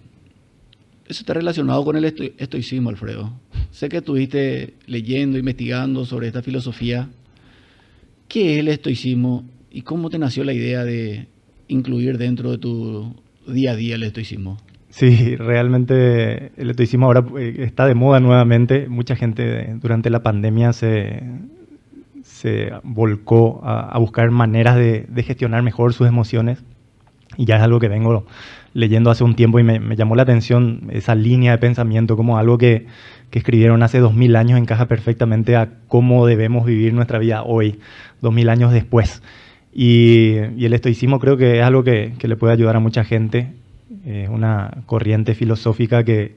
Eso 1.07 1.21
está 1.21 1.35
relacionado 1.35 1.85
con 1.85 1.97
el 1.97 2.05
esto 2.05 2.23
estoicismo, 2.35 2.89
Alfredo. 2.89 3.31
Sé 3.69 3.89
que 3.89 3.97
estuviste 3.97 4.73
leyendo, 4.87 5.37
investigando 5.37 6.03
sobre 6.03 6.25
esta 6.25 6.41
filosofía. 6.41 7.07
¿Qué 8.27 8.55
es 8.55 8.59
el 8.61 8.69
estoicismo 8.69 9.45
y 9.69 9.83
cómo 9.83 10.09
te 10.09 10.17
nació 10.17 10.43
la 10.43 10.53
idea 10.53 10.83
de 10.83 11.27
incluir 11.67 12.17
dentro 12.17 12.49
de 12.49 12.57
tu 12.57 13.13
día 13.45 13.73
a 13.73 13.75
día 13.75 13.93
el 13.93 14.01
estoicismo? 14.01 14.57
Sí, 14.91 15.35
realmente 15.35 16.51
el 16.57 16.69
estoicismo 16.69 17.07
ahora 17.07 17.25
eh, 17.39 17.55
está 17.59 17.87
de 17.87 17.95
moda 17.95 18.19
nuevamente. 18.19 18.87
Mucha 18.87 19.15
gente 19.15 19.73
durante 19.81 20.09
la 20.09 20.21
pandemia 20.21 20.73
se, 20.73 21.23
se 22.23 22.71
volcó 22.83 23.61
a, 23.63 23.97
buscar 23.99 24.29
maneras 24.31 24.75
de, 24.75 25.05
de 25.09 25.23
gestionar 25.23 25.63
mejor 25.63 25.93
sus 25.93 26.07
emociones 26.07 26.63
y 27.37 27.45
ya 27.45 27.55
es 27.55 27.61
algo 27.61 27.79
que 27.79 27.87
vengo 27.87 28.25
leyendo 28.73 29.09
hace 29.09 29.23
un 29.23 29.35
tiempo 29.35 29.59
y 29.59 29.63
me, 29.63 29.95
llamó 29.95 30.15
la 30.15 30.23
atención 30.23 30.87
esa 30.91 31.15
línea 31.15 31.53
de 31.53 31.57
pensamiento 31.57 32.17
como 32.17 32.37
algo 32.37 32.57
que, 32.57 32.87
que 33.29 33.39
escribieron 33.39 33.83
hace 33.83 33.99
dos 33.99 34.13
mil 34.13 34.35
años 34.35 34.59
encaja 34.59 34.87
perfectamente 34.87 35.55
a 35.55 35.69
cómo 35.87 36.25
debemos 36.25 36.65
vivir 36.65 36.93
nuestra 36.93 37.19
vida 37.19 37.43
hoy, 37.43 37.79
dos 38.21 38.33
mil 38.33 38.49
años 38.49 38.71
después. 38.71 39.21
Y, 39.73 40.35
y, 40.57 40.65
el 40.65 40.73
estoicismo 40.73 41.19
creo 41.19 41.37
que 41.37 41.59
es 41.59 41.63
algo 41.63 41.83
que, 41.83 42.13
que 42.19 42.27
le 42.27 42.35
puede 42.35 42.53
ayudar 42.53 42.75
a 42.75 42.79
mucha 42.81 43.05
gente, 43.05 43.53
es 44.05 44.29
una 44.29 44.83
corriente 44.85 45.35
filosófica 45.35 46.03
que, 46.03 46.35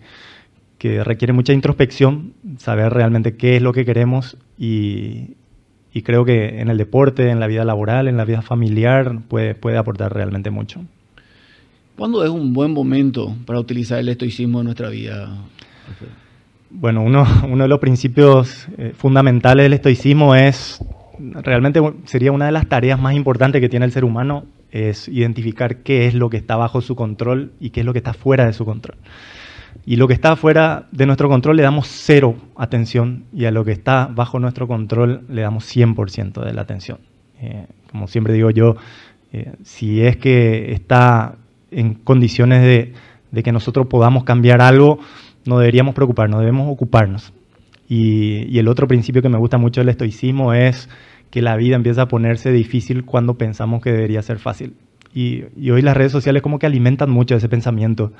que 0.79 1.05
requiere 1.05 1.33
mucha 1.33 1.53
introspección, 1.53 2.35
saber 2.59 2.93
realmente 2.93 3.37
qué 3.37 3.57
es 3.57 3.63
lo 3.63 3.73
que 3.73 3.85
queremos 3.85 4.37
y, 4.59 5.37
y 5.93 6.03
creo 6.03 6.25
que 6.25 6.61
en 6.61 6.69
el 6.69 6.77
deporte, 6.77 7.31
en 7.31 7.41
la 7.41 7.47
vida 7.47 7.65
laboral, 7.65 8.09
en 8.09 8.17
la 8.17 8.25
vida 8.25 8.43
familiar, 8.43 9.21
puede, 9.29 9.55
puede 9.55 9.79
aportar 9.79 10.13
realmente 10.13 10.51
mucho. 10.51 10.85
¿Cuándo 11.97 12.25
es 12.25 12.31
un 12.31 12.53
buen 12.53 12.73
momento 12.73 13.37
para 13.47 13.61
utilizar 13.61 14.01
el 14.01 14.09
estoicismo 14.09 14.59
en 14.59 14.65
nuestra 14.65 14.89
vida? 14.89 15.37
Bueno, 16.71 17.03
uno, 17.03 17.25
uno 17.49 17.63
de 17.63 17.69
los 17.69 17.79
principios 17.79 18.67
eh, 18.77 18.93
fundamentales 18.97 19.65
del 19.65 19.75
estoicismo 19.75 20.35
es, 20.35 20.85
realmente 21.19 21.81
sería 22.07 22.33
una 22.33 22.47
de 22.47 22.53
las 22.53 22.69
tareas 22.69 23.01
más 23.01 23.15
importantes 23.15 23.61
que 23.61 23.69
tiene 23.69 23.87
el 23.87 23.93
ser 23.93 24.05
humano, 24.05 24.45
es 24.75 25.07
identificar 25.07 25.78
qué 25.78 26.09
es 26.09 26.14
lo 26.14 26.28
que 26.28 26.37
está 26.37 26.57
bajo 26.57 26.81
su 26.81 26.97
control 26.97 27.52
y 27.61 27.71
qué 27.71 27.81
es 27.81 27.87
lo 27.87 27.93
que 27.93 28.00
está 28.00 28.12
fuera 28.12 28.45
de 28.45 28.52
su 28.52 28.64
control. 28.64 28.97
Y 29.87 29.97
lo 29.97 30.09
que 30.09 30.14
está 30.14 30.35
fuera 30.35 30.88
de 30.90 31.07
nuestro 31.07 31.28
control 31.28 31.57
le 31.57 31.62
damos 31.62 31.87
cero 31.87 32.35
atención 32.57 33.25
y 33.33 33.45
a 33.45 33.52
lo 33.52 33.64
que 33.64 33.71
está 33.71 34.09
bajo 34.12 34.40
nuestro 34.40 34.66
control 34.66 35.23
le 35.28 35.43
damos 35.43 35.64
100% 35.64 36.45
de 36.45 36.52
la 36.52 36.62
atención. 36.62 36.99
Eh, 37.40 37.66
como 37.88 38.09
siempre 38.09 38.35
digo 38.35 38.50
yo, 38.50 38.75
eh, 39.33 39.52
si 39.62 40.02
es 40.02 40.16
que 40.16 40.73
está 40.73 41.37
en 41.71 41.95
condiciones 41.95 42.62
de, 42.62 42.95
de, 43.31 43.43
que 43.45 43.52
nosotros 43.52 43.87
podamos 43.87 44.25
cambiar 44.25 44.61
algo, 44.61 44.99
no 45.45 45.59
deberíamos 45.59 45.95
preocuparnos, 45.95 46.40
debemos 46.40 46.69
ocuparnos. 46.69 47.33
Y, 47.88 48.47
y 48.52 48.59
el 48.59 48.66
otro 48.66 48.88
principio 48.88 49.23
que 49.23 49.28
me 49.28 49.38
gusta 49.38 49.57
mucho 49.57 49.81
del 49.81 49.90
estoicismo 49.90 50.52
es 50.52 50.88
que 51.35 51.43
la 51.43 51.57
vida 51.57 51.75
empieza 51.75 52.03
a 52.03 52.07
ponerse 52.07 52.53
difícil 52.53 53.05
cuando 53.05 53.35
pensamos 53.35 53.83
que 53.83 53.91
debería 53.91 54.23
ser 54.23 54.38
fácil. 54.38 54.75
Y, 55.12 55.43
hoy 55.69 55.83
las 55.83 55.97
redes 55.97 56.12
sociales 56.12 56.43
como 56.43 56.61
que 56.61 56.67
alimentan 56.67 57.11
mucho 57.11 57.35
ese 57.35 57.49
pensamiento. 57.49 58.12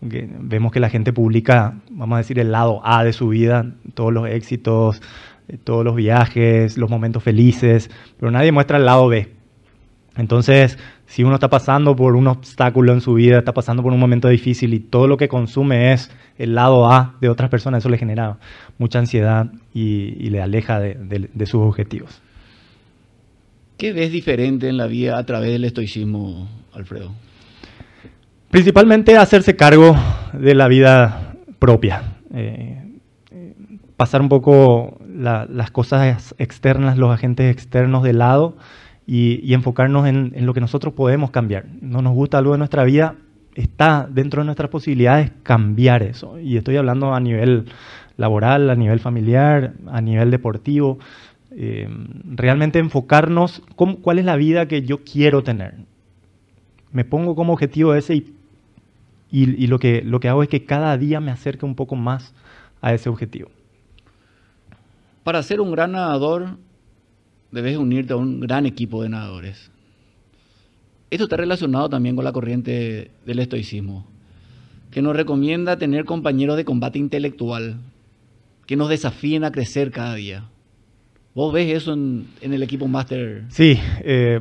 Vemos 0.00 0.72
que 0.72 0.80
la 0.80 0.88
gente 0.88 1.12
publica, 1.12 1.74
vamos 1.90 2.14
a 2.16 2.18
decir, 2.20 2.38
el 2.38 2.50
lado 2.50 2.80
A 2.82 3.04
de 3.04 3.12
su 3.12 3.28
vida, 3.28 3.66
todos 3.92 4.10
los 4.10 4.26
éxitos, 4.26 5.02
eh, 5.48 5.58
todos 5.62 5.84
los 5.84 5.96
viajes, 5.96 6.78
los 6.78 6.88
momentos 6.88 7.22
felices, 7.22 7.90
pero 8.18 8.32
nadie 8.32 8.52
muestra 8.52 8.78
el 8.78 8.86
lado 8.86 9.06
B. 9.06 9.28
Entonces, 10.16 10.78
si 11.04 11.24
uno 11.24 11.34
está 11.34 11.50
pasando 11.50 11.94
por 11.94 12.16
un 12.16 12.26
obstáculo 12.26 12.94
en 12.94 13.02
su 13.02 13.12
vida, 13.12 13.36
está 13.36 13.52
pasando 13.52 13.82
por 13.82 13.92
un 13.92 14.00
momento 14.00 14.28
difícil 14.28 14.72
y 14.72 14.80
todo 14.80 15.06
lo 15.08 15.18
que 15.18 15.28
consume 15.28 15.92
es 15.92 16.10
el 16.38 16.54
lado 16.54 16.90
A 16.90 17.16
de 17.20 17.28
otras 17.28 17.50
personas, 17.50 17.82
eso 17.82 17.90
le 17.90 17.98
genera 17.98 18.38
mucha 18.78 18.98
ansiedad 18.98 19.52
y, 19.74 20.30
le 20.30 20.40
aleja 20.40 20.80
de 20.80 21.44
sus 21.46 21.60
objetivos. 21.60 22.22
¿Qué 23.82 23.92
ves 23.92 24.12
diferente 24.12 24.68
en 24.68 24.76
la 24.76 24.86
vida 24.86 25.18
a 25.18 25.26
través 25.26 25.50
del 25.50 25.64
estoicismo, 25.64 26.48
Alfredo? 26.72 27.10
Principalmente 28.48 29.16
hacerse 29.16 29.56
cargo 29.56 29.96
de 30.32 30.54
la 30.54 30.68
vida 30.68 31.34
propia. 31.58 32.14
Eh, 32.32 32.80
pasar 33.96 34.20
un 34.20 34.28
poco 34.28 35.00
la, 35.12 35.48
las 35.50 35.72
cosas 35.72 36.32
externas, 36.38 36.96
los 36.96 37.10
agentes 37.10 37.50
externos 37.50 38.04
de 38.04 38.12
lado 38.12 38.56
y, 39.04 39.52
enfocarnos 39.52 40.06
en, 40.06 40.30
en, 40.36 40.46
lo 40.46 40.54
que 40.54 40.60
nosotros 40.60 40.94
podemos 40.94 41.32
cambiar. 41.32 41.66
No 41.80 42.02
nos 42.02 42.14
gusta 42.14 42.38
algo 42.38 42.52
de 42.52 42.58
nuestra 42.58 42.84
vida, 42.84 43.16
está 43.56 44.08
dentro 44.08 44.42
de 44.42 44.44
nuestras 44.44 44.70
posibilidades 44.70 45.32
cambiar 45.42 46.04
eso. 46.04 46.38
Y 46.38 46.56
estoy 46.56 46.76
hablando 46.76 47.14
a 47.14 47.18
nivel 47.18 47.64
laboral, 48.16 48.70
a 48.70 48.76
nivel 48.76 49.00
familiar, 49.00 49.72
a 49.90 50.00
nivel 50.00 50.30
deportivo. 50.30 51.00
Eh, 51.54 51.88
realmente 52.24 52.78
enfocarnos 52.78 53.62
cómo, 53.76 53.98
cuál 53.98 54.18
es 54.18 54.24
la 54.24 54.36
vida 54.36 54.66
que 54.66 54.82
yo 54.82 55.04
quiero 55.04 55.42
tener. 55.42 55.74
Me 56.92 57.04
pongo 57.04 57.34
como 57.34 57.52
objetivo 57.52 57.94
ese 57.94 58.16
y, 58.16 58.34
y, 59.30 59.64
y, 59.64 59.66
lo, 59.66 59.78
que, 59.78 60.02
lo 60.02 60.20
que 60.20 60.28
hago 60.28 60.42
es 60.42 60.48
que 60.48 60.64
cada 60.64 60.96
día 60.96 61.20
me 61.20 61.30
acerque 61.30 61.66
un 61.66 61.74
poco 61.74 61.96
más 61.96 62.34
a 62.80 62.94
ese 62.94 63.08
objetivo. 63.08 63.50
Para 65.24 65.42
ser 65.42 65.60
un 65.60 65.70
gran 65.70 65.92
nadador, 65.92 66.56
debes 67.52 67.76
unirte 67.76 68.12
a 68.12 68.16
un 68.16 68.40
gran 68.40 68.66
equipo 68.66 69.02
de 69.02 69.10
nadadores. 69.10 69.70
Esto 71.10 71.24
está 71.24 71.36
relacionado 71.36 71.88
también 71.90 72.16
con 72.16 72.24
la 72.24 72.32
corriente 72.32 73.10
del 73.26 73.38
estoicismo, 73.38 74.06
que 74.90 75.02
nos 75.02 75.14
recomienda 75.14 75.76
tener 75.76 76.06
compañeros 76.06 76.56
de 76.56 76.64
combate 76.64 76.98
intelectual, 76.98 77.76
que 78.66 78.76
nos 78.76 78.88
desafíen 78.88 79.44
a 79.44 79.52
crecer 79.52 79.90
cada 79.90 80.14
día. 80.14 80.48
¿Vos 81.34 81.50
ves 81.50 81.74
eso 81.74 81.94
en, 81.94 82.26
en 82.42 82.52
el 82.52 82.62
equipo 82.62 82.86
máster? 82.88 83.44
Sí, 83.48 83.78
eh, 84.00 84.38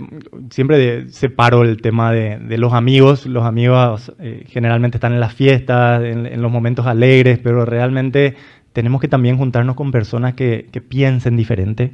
siempre 0.50 0.78
de, 0.78 1.10
separo 1.10 1.64
el 1.64 1.82
tema 1.82 2.12
de, 2.12 2.38
de, 2.38 2.58
los 2.58 2.74
amigos. 2.74 3.26
Los 3.26 3.46
amigos 3.46 4.12
eh, 4.20 4.44
generalmente 4.48 4.98
están 4.98 5.14
en 5.14 5.22
las 5.22 5.34
fiestas, 5.34 6.04
en, 6.04 6.26
en, 6.26 6.42
los 6.42 6.52
momentos 6.52 6.86
alegres, 6.88 7.40
pero 7.40 7.64
realmente 7.64 8.36
tenemos 8.74 9.00
que 9.00 9.08
también 9.08 9.38
juntarnos 9.38 9.78
con 9.78 9.92
personas 9.92 10.34
que, 10.34 10.68
que 10.70 10.82
piensen 10.82 11.38
diferente, 11.38 11.94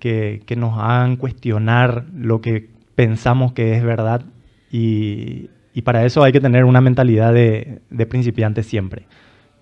que, 0.00 0.42
que, 0.44 0.54
nos 0.54 0.78
hagan 0.78 1.16
cuestionar 1.16 2.04
lo 2.14 2.42
que 2.42 2.68
pensamos 2.94 3.52
que 3.52 3.74
es 3.74 3.82
verdad 3.82 4.22
y, 4.70 5.48
y 5.72 5.82
para 5.82 6.04
eso 6.04 6.22
hay 6.22 6.32
que 6.32 6.40
tener 6.40 6.64
una 6.64 6.82
mentalidad 6.82 7.32
de, 7.32 7.80
de 7.88 8.06
principiante 8.06 8.62
siempre. 8.62 9.06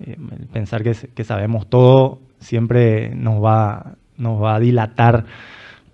Eh, 0.00 0.16
pensar 0.52 0.82
que, 0.82 0.94
que 1.14 1.22
sabemos 1.22 1.68
todo 1.70 2.18
siempre 2.40 3.14
nos 3.14 3.42
va 3.42 3.96
nos 4.16 4.42
va 4.42 4.56
a 4.56 4.60
dilatar 4.60 5.24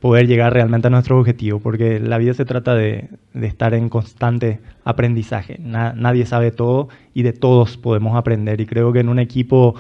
poder 0.01 0.27
llegar 0.27 0.53
realmente 0.53 0.87
a 0.87 0.91
nuestro 0.91 1.19
objetivo, 1.19 1.61
porque 1.61 2.01
la 2.01 2.17
vida 2.19 2.33
se 2.33 2.47
trata 2.47 2.75
de, 2.75 3.11
de 3.35 3.47
estar 3.47 3.75
en 3.75 3.89
constante 3.91 4.61
aprendizaje. 4.85 5.59
Na, 5.61 5.93
nadie 5.93 6.25
sabe 6.25 6.51
todo 6.51 6.89
y 7.13 7.23
de 7.23 7.33
todos 7.35 7.77
podemos 7.77 8.17
aprender. 8.17 8.61
Y 8.61 8.67
creo 8.67 8.93
que 8.93 9.01
en 9.01 9.11
un 9.11 9.19
equipo 9.19 9.75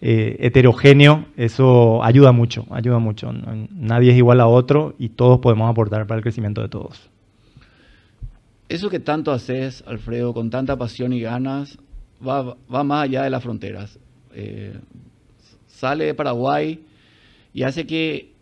eh, 0.00 0.36
heterogéneo 0.40 1.24
eso 1.36 2.04
ayuda 2.04 2.30
mucho, 2.30 2.66
ayuda 2.70 2.98
mucho. 2.98 3.32
Nadie 3.70 4.12
es 4.12 4.16
igual 4.18 4.40
a 4.40 4.46
otro 4.46 4.94
y 4.98 5.08
todos 5.08 5.40
podemos 5.40 5.70
aportar 5.70 6.06
para 6.06 6.18
el 6.18 6.22
crecimiento 6.22 6.60
de 6.60 6.68
todos. 6.68 7.08
Eso 8.68 8.90
que 8.90 9.00
tanto 9.00 9.32
haces, 9.32 9.82
Alfredo, 9.86 10.34
con 10.34 10.50
tanta 10.50 10.76
pasión 10.76 11.12
y 11.12 11.20
ganas, 11.20 11.78
va, 12.26 12.54
va 12.72 12.84
más 12.84 13.04
allá 13.04 13.22
de 13.22 13.30
las 13.30 13.42
fronteras. 13.42 13.98
Eh, 14.34 14.78
sale 15.66 16.04
de 16.04 16.14
Paraguay 16.14 16.80
y 17.54 17.62
hace 17.62 17.86
que 17.86 18.34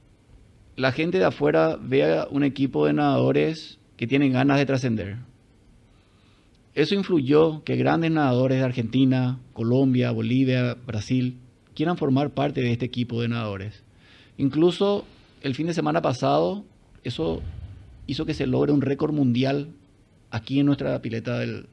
la 0.75 0.91
gente 0.91 1.19
de 1.19 1.27
afuera 1.27 1.79
vea 1.81 2.27
un 2.31 2.43
equipo 2.43 2.87
de 2.87 2.95
nadadores 2.95 3.79
que 3.97 4.07
tienen 4.07 4.33
ganas 4.33 4.59
de 4.59 4.67
trascender. 4.67 5.19
Eso 6.75 6.95
influyó 6.95 7.63
que 7.63 7.77
grandes 7.77 8.11
nadadores 8.11 8.59
de 8.59 8.65
Argentina, 8.65 9.39
Colombia, 9.53 10.11
Bolivia, 10.11 10.75
Brasil 10.87 11.37
quieran 11.75 11.99
formar 11.99 12.31
parte 12.31 12.63
de 12.63 12.73
este 12.73 12.87
equipo 12.87 13.21
de 13.21 13.29
nadadores. 13.29 13.85
Incluso 14.39 15.05
el 15.43 15.55
fin 15.55 15.67
de 15.67 15.75
semana 15.75 16.01
pasado, 16.01 16.65
eso 17.05 17.43
hizo 18.07 18.25
que 18.25 18.33
se 18.33 18.47
logre 18.47 18.73
un 18.73 18.81
récord 18.81 19.13
mundial 19.13 19.69
aquí 20.31 20.59
en 20.59 20.67
nuestra 20.67 21.01
pileta 21.03 21.39
del, 21.39 21.67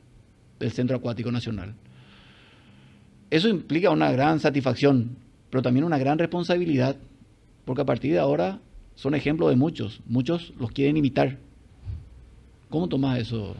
del 0.59 0.71
Centro 0.71 0.97
Acuático 0.97 1.31
Nacional. 1.31 1.73
Eso 3.29 3.47
implica 3.47 3.91
una 3.91 4.11
gran 4.11 4.41
satisfacción, 4.41 5.15
pero 5.49 5.61
también 5.61 5.85
una 5.85 5.97
gran 5.97 6.19
responsabilidad 6.19 6.97
porque 7.69 7.83
a 7.83 7.85
partir 7.85 8.13
de 8.13 8.17
ahora 8.17 8.57
son 8.95 9.13
ejemplos 9.13 9.47
de 9.51 9.55
muchos, 9.55 10.01
muchos 10.07 10.55
los 10.59 10.71
quieren 10.71 10.97
imitar. 10.97 11.37
¿Cómo 12.67 12.89
tomas 12.89 13.19
eso? 13.19 13.55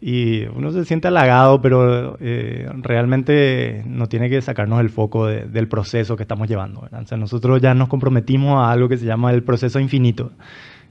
Y 0.00 0.44
uno 0.54 0.70
se 0.70 0.84
siente 0.84 1.08
halagado, 1.08 1.60
pero 1.60 2.16
eh, 2.20 2.70
realmente 2.82 3.82
no 3.88 4.06
tiene 4.06 4.30
que 4.30 4.40
sacarnos 4.40 4.80
el 4.80 4.88
foco 4.88 5.26
de, 5.26 5.46
del 5.46 5.66
proceso 5.66 6.14
que 6.14 6.22
estamos 6.22 6.46
llevando. 6.46 6.82
O 6.82 7.06
sea, 7.06 7.18
nosotros 7.18 7.60
ya 7.60 7.74
nos 7.74 7.88
comprometimos 7.88 8.60
a 8.60 8.70
algo 8.70 8.88
que 8.88 8.98
se 8.98 9.04
llama 9.04 9.32
el 9.32 9.42
proceso 9.42 9.80
infinito. 9.80 10.30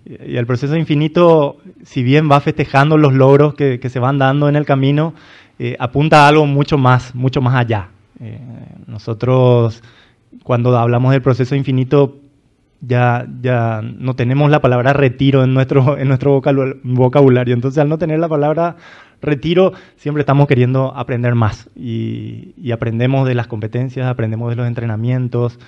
Y 0.03 0.35
el 0.35 0.45
proceso 0.45 0.75
infinito, 0.75 1.59
si 1.83 2.03
bien 2.03 2.29
va 2.29 2.41
festejando 2.41 2.97
los 2.97 3.13
logros 3.13 3.53
que, 3.53 3.79
que 3.79 3.87
se 3.87 3.99
van 3.99 4.17
dando 4.17 4.49
en 4.49 4.57
el 4.57 4.65
camino, 4.65 5.13
eh, 5.59 5.77
apunta 5.79 6.25
a 6.25 6.27
algo 6.27 6.45
mucho 6.45 6.77
más, 6.77 7.15
mucho 7.15 7.39
más 7.39 7.55
allá. 7.55 7.87
Eh, 8.19 8.37
nosotros, 8.85 9.81
cuando 10.43 10.77
hablamos 10.77 11.13
del 11.13 11.21
proceso 11.21 11.55
infinito, 11.55 12.17
ya, 12.85 13.25
ya 13.41 13.81
no 13.81 14.15
tenemos 14.15 14.49
la 14.51 14.61
palabra 14.61 14.93
retiro 14.93 15.43
en 15.43 15.53
nuestro, 15.53 15.97
en 15.99 16.07
nuestro 16.07 16.41
vocabulario. 16.83 17.53
Entonces, 17.53 17.79
al 17.79 17.89
no 17.89 17.97
tener 17.97 18.19
la 18.19 18.29
palabra 18.29 18.75
retiro, 19.21 19.73
siempre 19.95 20.21
estamos 20.21 20.47
queriendo 20.47 20.95
aprender 20.95 21.35
más. 21.35 21.69
Y, 21.75 22.71
aprendemos 22.71 23.27
de 23.27 23.35
las 23.35 23.47
competencias, 23.47 24.07
aprendemos 24.07 24.49
de 24.49 24.55
los 24.55 24.67
entrenamientos, 24.67 25.59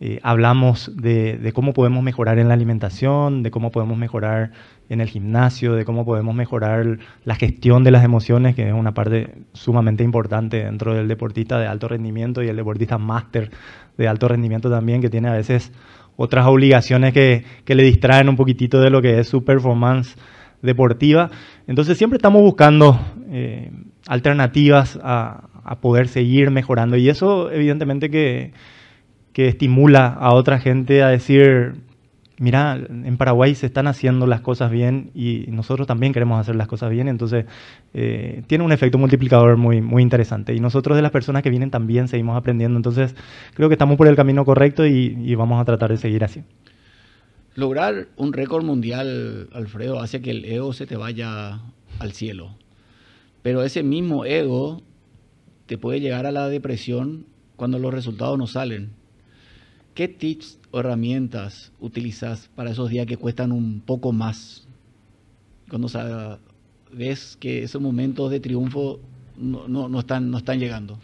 eh, 0.00 0.18
hablamos 0.22 0.90
de, 0.96 1.38
de, 1.38 1.52
cómo 1.52 1.72
podemos 1.72 2.02
mejorar 2.02 2.38
en 2.38 2.48
la 2.48 2.54
alimentación, 2.54 3.42
de 3.42 3.50
cómo 3.52 3.70
podemos 3.70 3.96
mejorar 3.96 4.50
en 4.88 5.00
el 5.00 5.08
gimnasio, 5.08 5.74
de 5.74 5.84
cómo 5.84 6.04
podemos 6.04 6.34
mejorar 6.34 6.98
la 7.24 7.34
gestión 7.36 7.84
de 7.84 7.92
las 7.92 8.04
emociones, 8.04 8.56
que 8.56 8.66
es 8.66 8.74
una 8.74 8.92
parte 8.92 9.34
sumamente 9.52 10.02
importante 10.02 10.64
dentro 10.64 10.94
del 10.94 11.06
deportista 11.06 11.58
de 11.58 11.68
alto 11.68 11.86
rendimiento 11.86 12.42
y 12.42 12.48
el 12.48 12.56
deportista 12.56 12.98
máster 12.98 13.50
de 13.96 14.08
alto 14.08 14.26
rendimiento 14.26 14.68
también, 14.68 15.00
que 15.00 15.10
tiene 15.10 15.28
a 15.28 15.32
veces 15.32 15.72
otras 16.16 16.46
obligaciones 16.46 17.12
que, 17.12 17.44
que, 17.64 17.74
le 17.74 17.82
distraen 17.82 18.28
un 18.28 18.36
poquitito 18.36 18.80
de 18.80 18.90
lo 18.90 19.02
que 19.02 19.18
es 19.18 19.28
su 19.28 19.44
performance 19.44 20.16
deportiva. 20.62 21.30
Entonces 21.66 21.98
siempre 21.98 22.16
estamos 22.16 22.42
buscando 22.42 22.98
eh, 23.30 23.70
alternativas 24.06 24.98
a, 25.02 25.48
a, 25.64 25.80
poder 25.80 26.08
seguir 26.08 26.50
mejorando 26.50 26.96
y 26.96 27.08
eso 27.08 27.50
evidentemente 27.50 28.10
que, 28.10 28.52
que, 29.32 29.48
estimula 29.48 30.06
a 30.06 30.34
otra 30.34 30.58
gente 30.58 31.02
a 31.02 31.08
decir, 31.08 31.74
mira, 32.38 32.76
en 32.76 33.16
Paraguay 33.16 33.54
se 33.54 33.66
están 33.66 33.86
haciendo 33.86 34.26
las 34.26 34.40
cosas 34.40 34.70
bien 34.70 35.10
y 35.14 35.46
nosotros 35.48 35.86
también 35.86 36.12
queremos 36.12 36.40
hacer 36.40 36.56
las 36.56 36.66
cosas 36.66 36.90
bien, 36.90 37.08
entonces 37.08 37.46
eh, 37.92 38.42
tiene 38.46 38.64
un 38.64 38.72
efecto 38.72 38.98
multiplicador 38.98 39.56
muy, 39.56 39.80
muy 39.80 40.02
interesante. 40.02 40.54
Y 40.54 40.60
nosotros 40.60 40.96
de 40.96 41.02
las 41.02 41.10
personas 41.10 41.42
que 41.42 41.50
vienen 41.50 41.70
también 41.70 42.08
seguimos 42.08 42.36
aprendiendo, 42.36 42.76
entonces 42.76 43.14
creo 43.54 43.68
que 43.68 43.74
estamos 43.74 43.96
por 43.96 44.08
el 44.08 44.16
camino 44.16 44.44
correcto 44.44 44.86
y, 44.86 45.16
y 45.20 45.34
vamos 45.34 45.60
a 45.60 45.64
tratar 45.64 45.90
de 45.90 45.96
seguir 45.96 46.24
así. 46.24 46.42
Lograr 47.54 48.08
un 48.16 48.32
récord 48.32 48.64
mundial, 48.64 49.48
Alfredo, 49.52 50.00
hace 50.00 50.20
que 50.20 50.32
el 50.32 50.44
ego 50.44 50.72
se 50.72 50.86
te 50.86 50.96
vaya 50.96 51.60
al 52.00 52.12
cielo. 52.12 52.56
Pero 53.42 53.62
ese 53.62 53.82
mismo 53.82 54.24
ego 54.24 54.82
te 55.66 55.78
puede 55.78 56.00
llegar 56.00 56.26
a 56.26 56.32
la 56.32 56.48
depresión 56.48 57.26
cuando 57.56 57.78
los 57.78 57.94
resultados 57.94 58.38
no 58.38 58.46
salen. 58.46 58.90
¿Qué 59.94 60.08
tips 60.08 60.58
o 60.70 60.80
herramientas 60.80 61.72
utilizas 61.80 62.50
para 62.54 62.70
esos 62.70 62.90
días 62.90 63.06
que 63.06 63.16
cuestan 63.16 63.52
un 63.52 63.80
poco 63.80 64.12
más? 64.12 64.66
Cuando 65.68 65.88
ves 66.92 67.36
que 67.40 67.62
esos 67.62 67.80
momentos 67.80 68.30
de 68.30 68.40
triunfo 68.40 69.00
no, 69.36 69.98
están, 69.98 70.30
no 70.30 70.38
están 70.38 70.58
llegando. 70.58 70.98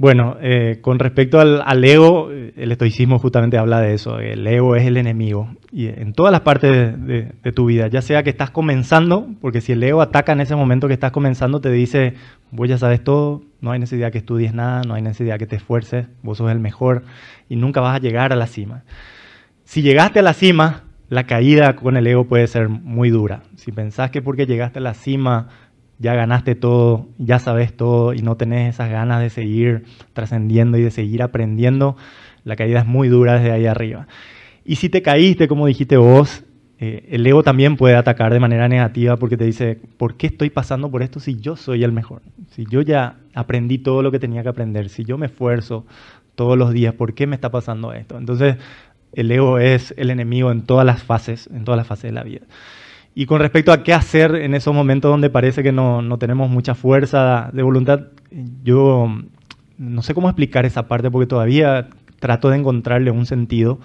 Bueno, 0.00 0.38
eh, 0.40 0.78
con 0.80 0.98
respecto 0.98 1.40
al, 1.40 1.84
ego, 1.84 2.30
el 2.30 2.72
estoicismo 2.72 3.18
justamente 3.18 3.58
habla 3.58 3.82
de 3.82 3.92
eso. 3.92 4.18
El 4.18 4.46
ego 4.46 4.74
es 4.74 4.86
el 4.86 4.96
enemigo. 4.96 5.54
Y 5.70 5.88
en 5.88 6.14
todas 6.14 6.32
las 6.32 6.40
partes 6.40 6.96
de, 7.06 7.52
tu 7.52 7.66
vida, 7.66 7.86
ya 7.88 8.00
sea 8.00 8.22
que 8.22 8.30
estás 8.30 8.50
comenzando, 8.50 9.28
porque 9.42 9.60
si 9.60 9.72
el 9.72 9.82
ego 9.82 10.00
ataca 10.00 10.32
en 10.32 10.40
ese 10.40 10.56
momento 10.56 10.88
que 10.88 10.94
estás 10.94 11.12
comenzando, 11.12 11.60
te 11.60 11.70
dice, 11.70 12.14
vos 12.50 12.66
ya 12.66 12.78
sabes 12.78 13.04
todo, 13.04 13.42
no 13.60 13.72
hay 13.72 13.78
necesidad 13.78 14.10
que 14.10 14.16
estudies 14.16 14.54
nada, 14.54 14.84
no 14.84 14.94
hay 14.94 15.02
necesidad 15.02 15.38
que 15.38 15.46
te 15.46 15.56
esfuerces, 15.56 16.06
vos 16.22 16.38
sos 16.38 16.50
el 16.50 16.60
mejor 16.60 17.02
y 17.50 17.56
nunca 17.56 17.82
vas 17.82 17.94
a 17.94 18.00
llegar 18.00 18.32
a 18.32 18.36
la 18.36 18.46
cima. 18.46 18.84
Si 19.64 19.82
llegaste 19.82 20.20
a 20.20 20.22
la 20.22 20.32
cima, 20.32 20.84
la 21.10 21.26
caída 21.26 21.76
con 21.76 21.98
el 21.98 22.06
ego 22.06 22.24
puede 22.24 22.46
ser 22.46 22.70
muy 22.70 23.10
dura. 23.10 23.42
Si 23.56 23.70
pensás 23.70 24.10
que 24.10 24.22
porque 24.22 24.46
llegaste 24.46 24.78
a 24.78 24.82
la 24.82 24.94
cima 24.94 25.48
ya 26.00 26.14
ganaste 26.14 26.54
todo, 26.54 27.06
ya 27.18 27.38
sabes 27.38 27.76
todo 27.76 28.14
y 28.14 28.22
no 28.22 28.36
tenés 28.36 28.74
esas 28.74 28.90
ganas 28.90 29.20
de 29.20 29.30
seguir 29.30 29.84
trascendiendo 30.14 30.78
y 30.78 30.82
de 30.82 30.90
seguir 30.90 31.22
aprendiendo, 31.22 31.96
la 32.44 32.56
caída 32.56 32.80
es 32.80 32.86
muy 32.86 33.08
dura 33.08 33.34
desde 33.34 33.52
ahí 33.52 33.66
arriba. 33.66 34.08
Y 34.64 34.76
si 34.76 34.88
te 34.88 35.02
caíste, 35.02 35.46
como 35.46 35.66
dijiste 35.66 35.98
vos, 35.98 36.42
eh, 36.78 37.06
el 37.10 37.26
ego 37.26 37.42
también 37.42 37.76
puede 37.76 37.96
atacar 37.96 38.32
de 38.32 38.40
manera 38.40 38.66
negativa 38.66 39.18
porque 39.18 39.36
te 39.36 39.44
dice, 39.44 39.78
¿por 39.98 40.16
qué 40.16 40.28
estoy 40.28 40.48
pasando 40.48 40.90
por 40.90 41.02
esto 41.02 41.20
si 41.20 41.36
yo 41.36 41.54
soy 41.54 41.84
el 41.84 41.92
mejor? 41.92 42.22
Si 42.52 42.64
yo 42.64 42.80
ya 42.80 43.16
aprendí 43.34 43.76
todo 43.76 44.00
lo 44.00 44.10
que 44.10 44.18
tenía 44.18 44.42
que 44.42 44.48
aprender, 44.48 44.88
si 44.88 45.04
yo 45.04 45.18
me 45.18 45.26
esfuerzo 45.26 45.84
todos 46.34 46.56
los 46.56 46.72
días, 46.72 46.94
¿por 46.94 47.12
qué 47.12 47.26
me 47.26 47.34
está 47.34 47.50
pasando 47.50 47.92
esto? 47.92 48.16
Entonces, 48.16 48.56
el 49.12 49.30
ego 49.30 49.58
es 49.58 49.92
el 49.98 50.08
enemigo 50.08 50.50
en 50.50 50.62
todas 50.62 50.86
las 50.86 51.02
fases, 51.02 51.50
en 51.52 51.64
todas 51.64 51.76
las 51.76 51.86
fases 51.86 52.04
de 52.04 52.12
la 52.12 52.22
vida. 52.22 52.46
Y 53.14 53.26
con 53.26 53.40
respecto 53.40 53.72
a 53.72 53.82
qué 53.82 53.92
hacer 53.92 54.34
en 54.36 54.54
esos 54.54 54.74
momentos 54.74 55.10
donde 55.10 55.30
parece 55.30 55.62
que 55.62 55.72
no, 55.72 56.00
no 56.00 56.18
tenemos 56.18 56.48
mucha 56.48 56.74
fuerza 56.74 57.50
de 57.52 57.62
voluntad, 57.62 58.08
yo 58.62 59.08
no 59.78 60.02
sé 60.02 60.14
cómo 60.14 60.28
explicar 60.28 60.64
esa 60.66 60.86
parte 60.86 61.10
porque 61.10 61.26
todavía 61.26 61.88
trato 62.20 62.50
de 62.50 62.58
encontrarle 62.58 63.10
un 63.10 63.26
sentido. 63.26 63.80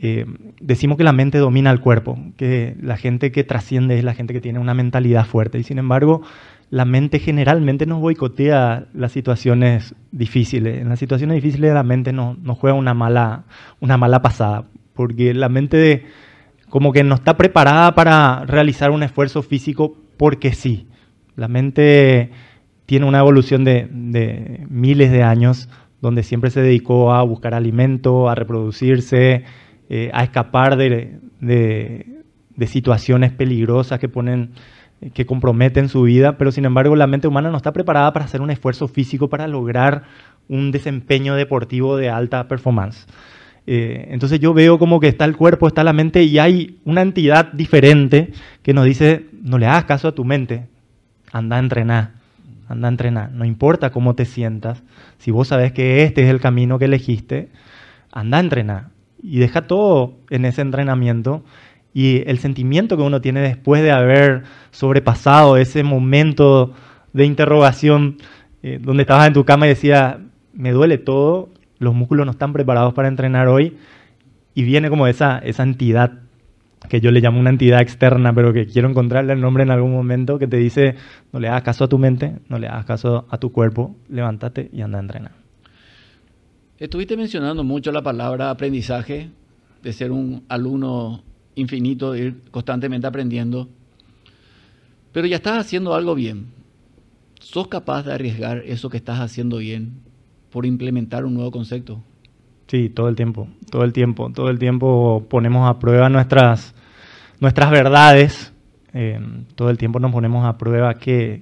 Eh, 0.00 0.26
decimos 0.60 0.96
que 0.96 1.02
la 1.02 1.12
mente 1.12 1.38
domina 1.38 1.70
el 1.72 1.80
cuerpo, 1.80 2.16
que 2.36 2.76
la 2.80 2.96
gente 2.96 3.32
que 3.32 3.42
trasciende 3.42 3.98
es 3.98 4.04
la 4.04 4.14
gente 4.14 4.32
que 4.32 4.40
tiene 4.40 4.60
una 4.60 4.74
mentalidad 4.74 5.26
fuerte 5.26 5.58
y 5.58 5.64
sin 5.64 5.78
embargo 5.78 6.22
la 6.70 6.84
mente 6.84 7.18
generalmente 7.18 7.86
nos 7.86 8.00
boicotea 8.00 8.86
las 8.92 9.10
situaciones 9.10 9.96
difíciles. 10.12 10.80
En 10.80 10.88
las 10.90 11.00
situaciones 11.00 11.34
difíciles 11.34 11.74
la 11.74 11.82
mente 11.82 12.12
nos, 12.12 12.38
nos 12.38 12.58
juega 12.58 12.76
una 12.76 12.94
mala, 12.94 13.44
una 13.80 13.96
mala 13.96 14.22
pasada 14.22 14.66
porque 14.94 15.34
la 15.34 15.48
mente 15.48 15.76
de 15.76 16.06
como 16.68 16.92
que 16.92 17.04
no 17.04 17.14
está 17.14 17.36
preparada 17.36 17.94
para 17.94 18.44
realizar 18.44 18.90
un 18.90 19.02
esfuerzo 19.02 19.42
físico 19.42 19.96
porque 20.16 20.52
sí. 20.52 20.86
La 21.36 21.48
mente 21.48 22.30
tiene 22.86 23.06
una 23.06 23.20
evolución 23.20 23.64
de, 23.64 24.66
miles 24.68 25.10
de 25.10 25.22
años 25.22 25.68
donde 26.00 26.22
siempre 26.22 26.50
se 26.50 26.62
dedicó 26.62 27.12
a 27.12 27.22
buscar 27.22 27.54
alimento, 27.54 28.28
a 28.28 28.34
reproducirse, 28.34 29.44
eh, 29.88 30.10
a 30.12 30.24
escapar 30.24 30.76
de, 30.76 31.18
de, 31.40 32.66
situaciones 32.66 33.32
peligrosas 33.32 33.98
que 33.98 34.08
ponen 34.08 34.52
que 35.14 35.26
comprometen 35.26 35.88
su 35.88 36.02
vida, 36.02 36.38
pero 36.38 36.50
sin 36.50 36.64
embargo 36.64 36.96
la 36.96 37.06
mente 37.06 37.28
humana 37.28 37.50
no 37.50 37.56
está 37.56 37.72
preparada 37.72 38.12
para 38.12 38.24
hacer 38.24 38.40
un 38.40 38.50
esfuerzo 38.50 38.88
físico 38.88 39.28
para 39.28 39.46
lograr 39.46 40.02
un 40.48 40.72
desempeño 40.72 41.36
deportivo 41.36 41.96
de 41.96 42.10
alta 42.10 42.48
performance. 42.48 43.06
Eh, 43.70 44.08
entonces 44.12 44.40
yo 44.40 44.54
veo 44.54 44.78
como 44.78 44.98
que 44.98 45.08
está 45.08 45.26
el 45.26 45.36
cuerpo, 45.36 45.66
está 45.66 45.84
la 45.84 45.92
mente 45.92 46.22
y 46.22 46.38
hay 46.38 46.78
una 46.86 47.02
entidad 47.02 47.52
diferente 47.52 48.32
que 48.62 48.72
nos 48.72 48.86
dice, 48.86 49.26
no 49.42 49.58
le 49.58 49.66
hagas 49.66 49.84
caso 49.84 50.08
a 50.08 50.14
tu 50.14 50.24
mente, 50.24 50.68
anda 51.32 51.56
a 51.56 51.58
entrenar, 51.58 52.12
anda 52.66 52.88
a 52.88 52.90
entrenar, 52.90 53.30
no 53.32 53.44
importa 53.44 53.90
cómo 53.90 54.14
te 54.14 54.24
sientas, 54.24 54.82
si 55.18 55.30
vos 55.30 55.48
sabes 55.48 55.72
que 55.72 56.02
este 56.04 56.22
es 56.22 56.30
el 56.30 56.40
camino 56.40 56.78
que 56.78 56.86
elegiste, 56.86 57.50
anda 58.10 58.38
a 58.38 58.40
entrenar 58.40 58.88
y 59.22 59.38
deja 59.38 59.66
todo 59.66 60.14
en 60.30 60.46
ese 60.46 60.62
entrenamiento. 60.62 61.44
Y 61.92 62.22
el 62.26 62.38
sentimiento 62.38 62.96
que 62.96 63.02
uno 63.02 63.20
tiene 63.20 63.40
después 63.40 63.82
de 63.82 63.90
haber 63.90 64.44
sobrepasado 64.70 65.58
ese 65.58 65.82
momento 65.82 66.72
de 67.12 67.26
interrogación 67.26 68.16
eh, 68.62 68.78
donde 68.80 69.02
estabas 69.02 69.26
en 69.26 69.34
tu 69.34 69.44
cama 69.44 69.66
y 69.66 69.70
decías, 69.70 70.16
me 70.54 70.72
duele 70.72 70.96
todo, 70.96 71.50
los 71.78 71.94
músculos 71.94 72.26
no 72.26 72.32
están 72.32 72.52
preparados 72.52 72.94
para 72.94 73.08
entrenar 73.08 73.48
hoy 73.48 73.76
y 74.54 74.62
viene 74.62 74.90
como 74.90 75.06
esa, 75.06 75.38
esa 75.38 75.62
entidad 75.62 76.20
que 76.88 77.00
yo 77.00 77.10
le 77.10 77.20
llamo 77.20 77.40
una 77.40 77.50
entidad 77.50 77.80
externa, 77.80 78.32
pero 78.32 78.52
que 78.52 78.66
quiero 78.66 78.88
encontrarle 78.88 79.32
el 79.32 79.40
nombre 79.40 79.62
en 79.62 79.70
algún 79.70 79.92
momento, 79.92 80.38
que 80.38 80.46
te 80.46 80.56
dice, 80.56 80.94
no 81.32 81.40
le 81.40 81.48
hagas 81.48 81.62
caso 81.62 81.84
a 81.84 81.88
tu 81.88 81.98
mente, 81.98 82.36
no 82.48 82.58
le 82.58 82.68
hagas 82.68 82.84
caso 82.84 83.26
a 83.30 83.38
tu 83.38 83.50
cuerpo, 83.52 83.96
levántate 84.08 84.70
y 84.72 84.80
anda 84.80 84.98
a 84.98 85.02
entrenar. 85.02 85.32
Estuviste 86.78 87.16
mencionando 87.16 87.64
mucho 87.64 87.90
la 87.90 88.02
palabra 88.02 88.50
aprendizaje, 88.50 89.30
de 89.82 89.92
ser 89.92 90.12
un 90.12 90.44
alumno 90.48 91.22
infinito, 91.56 92.12
de 92.12 92.26
ir 92.26 92.42
constantemente 92.50 93.06
aprendiendo, 93.06 93.68
pero 95.12 95.26
ya 95.26 95.36
estás 95.36 95.58
haciendo 95.58 95.94
algo 95.94 96.14
bien. 96.14 96.46
¿Sos 97.40 97.68
capaz 97.68 98.04
de 98.04 98.12
arriesgar 98.12 98.58
eso 98.66 98.88
que 98.88 98.96
estás 98.96 99.20
haciendo 99.20 99.58
bien 99.58 100.07
por 100.50 100.66
implementar 100.66 101.24
un 101.24 101.34
nuevo 101.34 101.50
concepto. 101.50 102.00
Sí, 102.66 102.90
todo 102.90 103.08
el 103.08 103.16
tiempo, 103.16 103.48
todo 103.70 103.84
el 103.84 103.92
tiempo, 103.92 104.30
todo 104.30 104.50
el 104.50 104.58
tiempo 104.58 105.26
ponemos 105.30 105.68
a 105.68 105.78
prueba 105.78 106.08
nuestras, 106.08 106.74
nuestras 107.40 107.70
verdades, 107.70 108.52
eh, 108.92 109.18
todo 109.54 109.70
el 109.70 109.78
tiempo 109.78 110.00
nos 110.00 110.12
ponemos 110.12 110.46
a 110.46 110.58
prueba 110.58 110.94
que, 110.94 111.40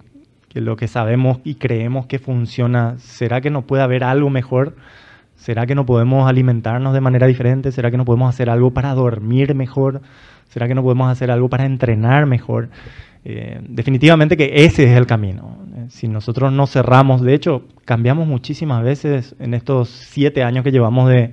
que, 0.48 0.60
lo 0.60 0.76
que 0.76 0.86
sabemos 0.86 1.38
y 1.42 1.56
creemos 1.56 2.06
que 2.06 2.18
funciona, 2.18 2.98
¿será 2.98 3.40
que 3.40 3.50
no 3.50 3.62
puede 3.62 3.82
haber 3.82 4.04
algo 4.04 4.30
mejor? 4.30 4.76
¿Será 5.34 5.66
que 5.66 5.74
no 5.74 5.84
podemos 5.84 6.28
alimentarnos 6.28 6.94
de 6.94 7.00
manera 7.00 7.26
diferente? 7.26 7.72
¿Será 7.72 7.90
que 7.90 7.96
no 7.96 8.04
podemos 8.04 8.28
hacer 8.28 8.48
algo 8.48 8.72
para 8.72 8.94
dormir 8.94 9.54
mejor? 9.54 10.00
¿Será 10.48 10.66
que 10.66 10.74
no 10.74 10.82
podemos 10.82 11.10
hacer 11.10 11.30
algo 11.30 11.48
para 11.48 11.66
entrenar 11.66 12.26
mejor? 12.26 12.70
Eh, 13.24 13.60
definitivamente 13.68 14.36
que 14.36 14.64
ese 14.64 14.84
es 14.84 14.96
el 14.96 15.06
camino. 15.06 15.58
Si 15.88 16.08
nosotros 16.08 16.52
no 16.52 16.66
cerramos, 16.66 17.22
de 17.22 17.34
hecho, 17.34 17.64
cambiamos 17.84 18.26
muchísimas 18.26 18.82
veces 18.82 19.34
en 19.38 19.54
estos 19.54 19.88
siete 19.88 20.42
años 20.42 20.64
que 20.64 20.72
llevamos 20.72 21.08
de, 21.08 21.32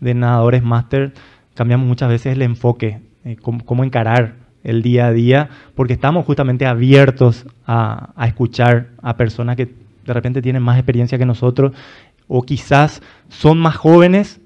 nadadores 0.00 0.62
máster, 0.62 1.12
cambiamos 1.54 1.86
muchas 1.86 2.08
veces 2.08 2.34
el 2.34 2.42
enfoque, 2.42 3.00
eh, 3.24 3.36
cómo, 3.36 3.84
encarar 3.84 4.36
el 4.62 4.82
día 4.82 5.06
a 5.06 5.12
día, 5.12 5.48
porque 5.74 5.92
estamos 5.92 6.24
justamente 6.24 6.66
abiertos 6.66 7.46
a, 7.66 8.12
escuchar 8.26 8.88
a 9.02 9.16
personas 9.16 9.56
que 9.56 9.74
de 10.04 10.12
repente 10.12 10.42
tienen 10.42 10.62
más 10.62 10.76
experiencia 10.76 11.18
que 11.18 11.26
nosotros 11.26 11.72
o 12.28 12.42
quizás 12.42 13.02
son 13.28 13.58
más 13.58 13.76
jóvenes, 13.76 14.40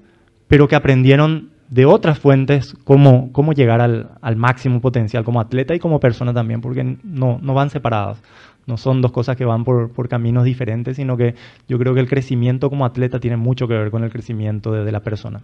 pero 0.47 0.67
que 0.67 0.75
aprendieron 0.75 1.49
de 1.69 1.85
otras 1.85 2.19
fuentes 2.19 2.75
cómo, 2.83 3.31
cómo 3.31 3.53
llegar 3.53 3.81
al, 3.81 4.11
al, 4.21 4.35
máximo 4.35 4.81
potencial 4.81 5.23
como 5.23 5.39
atleta 5.39 5.73
y 5.73 5.79
como 5.79 5.99
persona 5.99 6.33
también, 6.33 6.61
porque 6.61 6.97
no, 7.03 7.39
no 7.41 7.53
van 7.53 7.69
separadas. 7.69 8.21
No 8.65 8.77
son 8.77 9.01
dos 9.01 9.11
cosas 9.11 9.37
que 9.37 9.45
van 9.45 9.63
por, 9.63 10.09
caminos 10.09 10.43
diferentes, 10.43 10.97
sino 10.97 11.17
que 11.17 11.35
yo 11.67 11.77
creo 11.77 11.93
que 11.93 11.99
el 11.99 12.09
crecimiento 12.09 12.69
como 12.69 12.85
atleta 12.85 13.19
tiene 13.19 13.37
mucho 13.37 13.67
que 13.67 13.75
ver 13.75 13.91
con 13.91 14.03
el 14.03 14.11
crecimiento 14.11 14.71
de, 14.71 14.91
la 14.91 15.01
persona. 15.01 15.43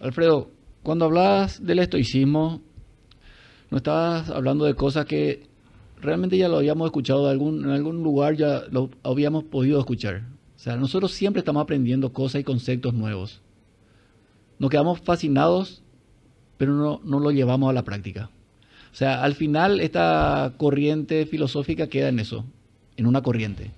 Alfredo, 0.00 0.50
cuando 0.82 1.04
hablabas 1.04 1.64
del 1.64 1.78
estoicismo, 1.78 2.60
no 3.70 3.76
estabas 3.76 4.30
hablando 4.30 4.64
de 4.64 4.74
cosas 4.74 5.06
que 5.06 5.46
realmente 6.00 6.36
ya 6.36 6.48
lo 6.48 6.58
habíamos 6.58 6.86
escuchado 6.86 7.30
en 7.32 7.70
algún 7.70 8.02
lugar, 8.02 8.34
ya 8.34 8.62
lo 8.70 8.90
habíamos 9.02 9.44
podido 9.44 9.78
escuchar. 9.78 10.24
O 10.56 10.58
sea, 10.58 10.76
nosotros 10.76 11.12
siempre 11.12 11.40
estamos 11.40 11.62
aprendiendo 11.62 12.12
cosas 12.12 12.40
y 12.40 12.44
conceptos 12.44 12.92
nuevos 12.92 13.40
nos 14.58 14.70
quedamos 14.70 15.00
fascinados, 15.00 15.82
pero 16.56 16.72
no, 16.72 17.00
no 17.04 17.20
lo 17.20 17.30
llevamos 17.30 17.70
a 17.70 17.72
la 17.72 17.84
práctica. 17.84 18.30
O 18.96 18.98
sea, 18.98 19.22
al 19.22 19.34
final 19.34 19.80
esta 19.80 20.54
corriente 20.56 21.26
filosófica 21.26 21.86
queda 21.86 22.08
en 22.08 22.18
eso, 22.18 22.46
en 22.96 23.04
una 23.04 23.20
corriente. 23.20 23.70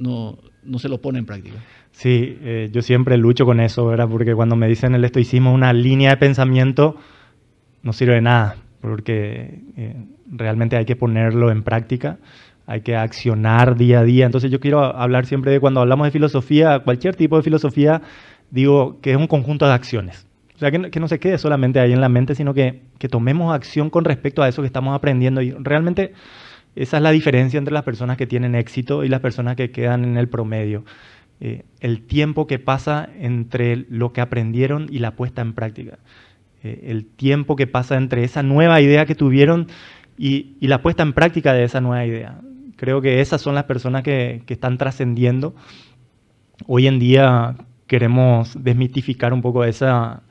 No, 0.00 0.36
no 0.64 0.80
se 0.80 0.88
lo 0.88 1.00
pone 1.00 1.20
en 1.20 1.26
práctica. 1.26 1.58
Sí, 1.92 2.38
eh, 2.42 2.68
yo 2.72 2.82
siempre 2.82 3.16
lucho 3.18 3.46
con 3.46 3.60
eso, 3.60 3.86
¿verdad? 3.86 4.08
Porque 4.08 4.34
cuando 4.34 4.56
me 4.56 4.66
dicen 4.66 4.96
el 4.96 5.04
estoicismo, 5.04 5.54
una 5.54 5.72
línea 5.72 6.10
de 6.10 6.16
pensamiento, 6.16 6.96
no 7.84 7.92
sirve 7.92 8.14
de 8.14 8.22
nada, 8.22 8.56
porque 8.80 9.60
eh, 9.76 9.94
realmente 10.26 10.76
hay 10.76 10.86
que 10.86 10.96
ponerlo 10.96 11.52
en 11.52 11.62
práctica, 11.62 12.18
hay 12.66 12.80
que 12.80 12.96
accionar 12.96 13.76
día 13.76 14.00
a 14.00 14.02
día. 14.02 14.26
Entonces 14.26 14.50
yo 14.50 14.58
quiero 14.58 14.82
hablar 14.82 15.24
siempre 15.24 15.52
de 15.52 15.60
cuando 15.60 15.78
hablamos 15.78 16.08
de 16.08 16.10
filosofía, 16.10 16.80
cualquier 16.80 17.14
tipo 17.14 17.36
de 17.36 17.44
filosofía, 17.44 18.02
digo 18.50 18.98
que 19.02 19.12
es 19.12 19.16
un 19.16 19.28
conjunto 19.28 19.66
de 19.66 19.74
acciones. 19.74 20.26
O 20.54 20.58
sea, 20.58 20.70
que, 20.70 21.00
no 21.00 21.08
se 21.08 21.18
quede 21.18 21.38
solamente 21.38 21.80
ahí 21.80 21.92
en 21.92 22.00
la 22.00 22.08
mente, 22.08 22.34
sino 22.34 22.54
que, 22.54 22.82
que 22.98 23.08
tomemos 23.08 23.54
acción 23.54 23.90
con 23.90 24.04
respecto 24.04 24.42
a 24.42 24.48
eso 24.48 24.62
que 24.62 24.66
estamos 24.66 24.94
aprendiendo. 24.94 25.42
Y 25.42 25.50
realmente 25.52 26.12
esa 26.76 26.96
es 26.98 27.02
la 27.02 27.10
diferencia 27.10 27.58
entre 27.58 27.74
las 27.74 27.84
personas 27.84 28.16
que 28.16 28.26
tienen 28.26 28.54
éxito 28.54 29.04
y 29.04 29.08
las 29.08 29.20
personas 29.20 29.56
que 29.56 29.70
quedan 29.70 30.04
en 30.04 30.16
el 30.16 30.28
promedio. 30.28 30.84
eh, 31.40 31.64
el 31.80 32.02
tiempo 32.02 32.46
que 32.46 32.58
pasa 32.60 33.08
entre 33.18 33.76
lo 33.88 34.12
que 34.12 34.20
aprendieron 34.20 34.86
y 34.90 35.00
la 35.00 35.16
puesta 35.16 35.42
en 35.42 35.54
práctica. 35.54 35.98
Eh, 36.62 36.84
el 36.88 37.06
tiempo 37.06 37.56
que 37.56 37.66
pasa 37.66 37.96
entre 37.96 38.22
esa 38.24 38.42
nueva 38.44 38.80
idea 38.80 39.06
que 39.06 39.16
tuvieron 39.16 39.66
y, 40.16 40.56
la 40.60 40.82
puesta 40.82 41.02
en 41.02 41.12
práctica 41.12 41.52
de 41.52 41.64
esa 41.64 41.80
nueva 41.80 42.06
idea. 42.06 42.40
Creo 42.76 43.00
que 43.00 43.20
esas 43.20 43.40
son 43.40 43.54
las 43.54 43.64
personas 43.64 44.02
que, 44.02 44.42
están 44.46 44.78
trascendiendo. 44.78 45.54
Hoy 46.66 46.86
en 46.86 47.00
día 47.00 47.56
queremos 47.92 48.56
desmitificar 48.64 49.34
un 49.34 49.42
poco 49.42 49.64
esa, 49.64 50.22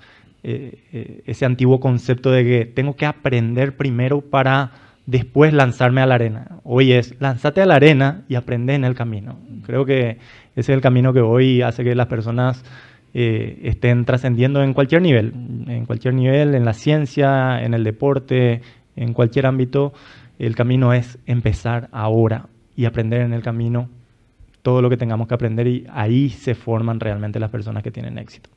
eh, 0.42 1.22
ese 1.28 1.46
antiguo 1.46 1.80
concepto 1.80 2.32
de 2.32 2.44
que 2.44 2.66
tengo 2.66 2.96
que 2.96 3.06
aprender 3.06 3.78
primero 3.78 4.22
para 4.22 4.72
después 5.06 5.54
lanzarme 5.54 6.02
a 6.02 6.08
la 6.08 6.16
arena. 6.16 6.58
Hoy 6.64 6.92
es, 6.92 7.14
lánzate 7.20 7.62
a 7.62 7.68
la 7.68 7.76
arena 7.76 8.24
y 8.28 8.34
aprende 8.34 8.74
en 8.74 8.84
el 8.84 8.96
camino. 8.96 9.38
Creo 9.64 9.86
que 9.86 10.18
ese 10.56 10.56
es 10.56 10.70
el 10.70 10.82
camino 10.82 11.14
que 11.14 11.20
hoy 11.20 11.62
hace 11.62 11.84
que 11.84 11.94
las 11.94 12.08
personas 12.08 12.66
eh, 13.14 13.60
estén 13.62 14.06
trascendiendo 14.06 14.64
en 14.64 14.74
cualquier 14.74 15.04
nivel, 15.04 15.32
en 15.68 15.86
cualquier 15.86 16.16
nivel, 16.16 16.56
en 16.56 16.66
la 16.66 16.74
ciencia, 16.74 17.62
en 17.62 17.76
el 17.76 17.84
deporte, 17.84 18.64
en 18.96 19.14
cualquier 19.14 19.46
ámbito. 19.46 19.94
El 20.40 20.56
camino 20.56 20.94
es 20.94 21.20
empezar 21.28 21.90
ahora 21.92 22.48
y 22.76 22.86
aprender 22.86 23.22
en 23.22 23.34
el 23.34 23.44
camino 23.44 23.88
todo 24.62 24.82
lo 24.82 24.90
que 24.90 24.98
tengamos 24.98 25.28
que 25.28 25.34
aprender 25.34 25.68
y 25.68 25.86
ahí 25.92 26.30
se 26.30 26.56
forman 26.56 27.00
realmente 27.00 27.40
las 27.40 27.50
personas 27.50 27.84
que 27.84 27.92
tienen 27.92 28.18
éxito. 28.18 28.50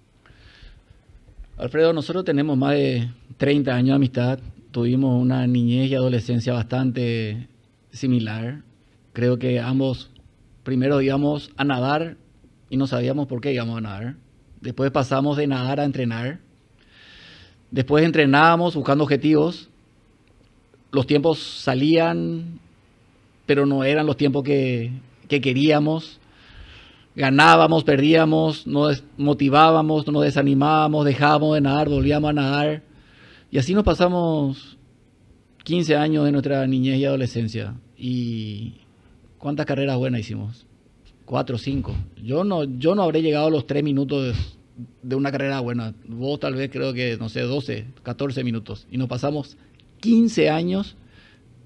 Alfredo, 1.56 1.92
nosotros 1.92 2.24
tenemos 2.24 2.56
más 2.56 2.72
de 2.72 3.08
30 3.36 3.74
años 3.74 3.88
de 3.88 3.94
amistad, 3.94 4.38
tuvimos 4.70 5.22
una 5.22 5.46
niñez 5.46 5.90
y 5.90 5.94
adolescencia 5.94 6.52
bastante 6.52 7.48
similar. 7.92 8.62
Creo 9.12 9.38
que 9.38 9.60
ambos 9.60 10.10
primero 10.64 11.00
íbamos 11.00 11.52
a 11.56 11.64
nadar 11.64 12.16
y 12.70 12.76
no 12.76 12.86
sabíamos 12.86 13.28
por 13.28 13.40
qué 13.40 13.52
íbamos 13.52 13.78
a 13.78 13.80
nadar. 13.80 14.14
Después 14.60 14.90
pasamos 14.90 15.36
de 15.36 15.46
nadar 15.46 15.78
a 15.78 15.84
entrenar. 15.84 16.40
Después 17.70 18.04
entrenábamos 18.04 18.74
buscando 18.74 19.04
objetivos. 19.04 19.68
Los 20.90 21.06
tiempos 21.06 21.38
salían, 21.38 22.58
pero 23.46 23.66
no 23.66 23.84
eran 23.84 24.06
los 24.06 24.16
tiempos 24.16 24.42
que, 24.42 24.90
que 25.28 25.40
queríamos. 25.40 26.20
Ganábamos, 27.16 27.84
perdíamos, 27.84 28.66
nos 28.66 29.04
motivábamos, 29.16 30.06
nos 30.08 30.24
desanimábamos, 30.24 31.04
dejábamos 31.04 31.54
de 31.54 31.60
nadar, 31.60 31.88
volvíamos 31.88 32.30
a 32.30 32.32
nadar 32.32 32.82
y 33.54 33.58
así 33.58 33.72
nos 33.72 33.84
pasamos 33.84 34.76
15 35.62 35.94
años 35.94 36.24
de 36.24 36.32
nuestra 36.32 36.66
niñez 36.66 36.98
y 36.98 37.04
adolescencia. 37.04 37.74
¿Y 37.96 38.80
cuántas 39.38 39.64
carreras 39.64 39.96
buenas 39.96 40.22
hicimos? 40.22 40.66
Cuatro, 41.24 41.56
cinco. 41.56 41.94
Yo 42.20 42.42
no, 42.42 42.64
yo 42.64 42.96
no 42.96 43.04
habré 43.04 43.22
llegado 43.22 43.46
a 43.46 43.50
los 43.50 43.64
tres 43.64 43.84
minutos 43.84 44.36
de, 45.02 45.14
una 45.14 45.30
carrera 45.30 45.60
buena. 45.60 45.94
Vos 46.08 46.40
tal 46.40 46.56
vez 46.56 46.68
creo 46.68 46.92
que, 46.92 47.16
no 47.16 47.28
sé, 47.28 47.42
12, 47.42 47.86
14 48.02 48.42
minutos. 48.42 48.88
Y 48.90 48.98
nos 48.98 49.06
pasamos 49.06 49.56
15 50.00 50.50
años 50.50 50.96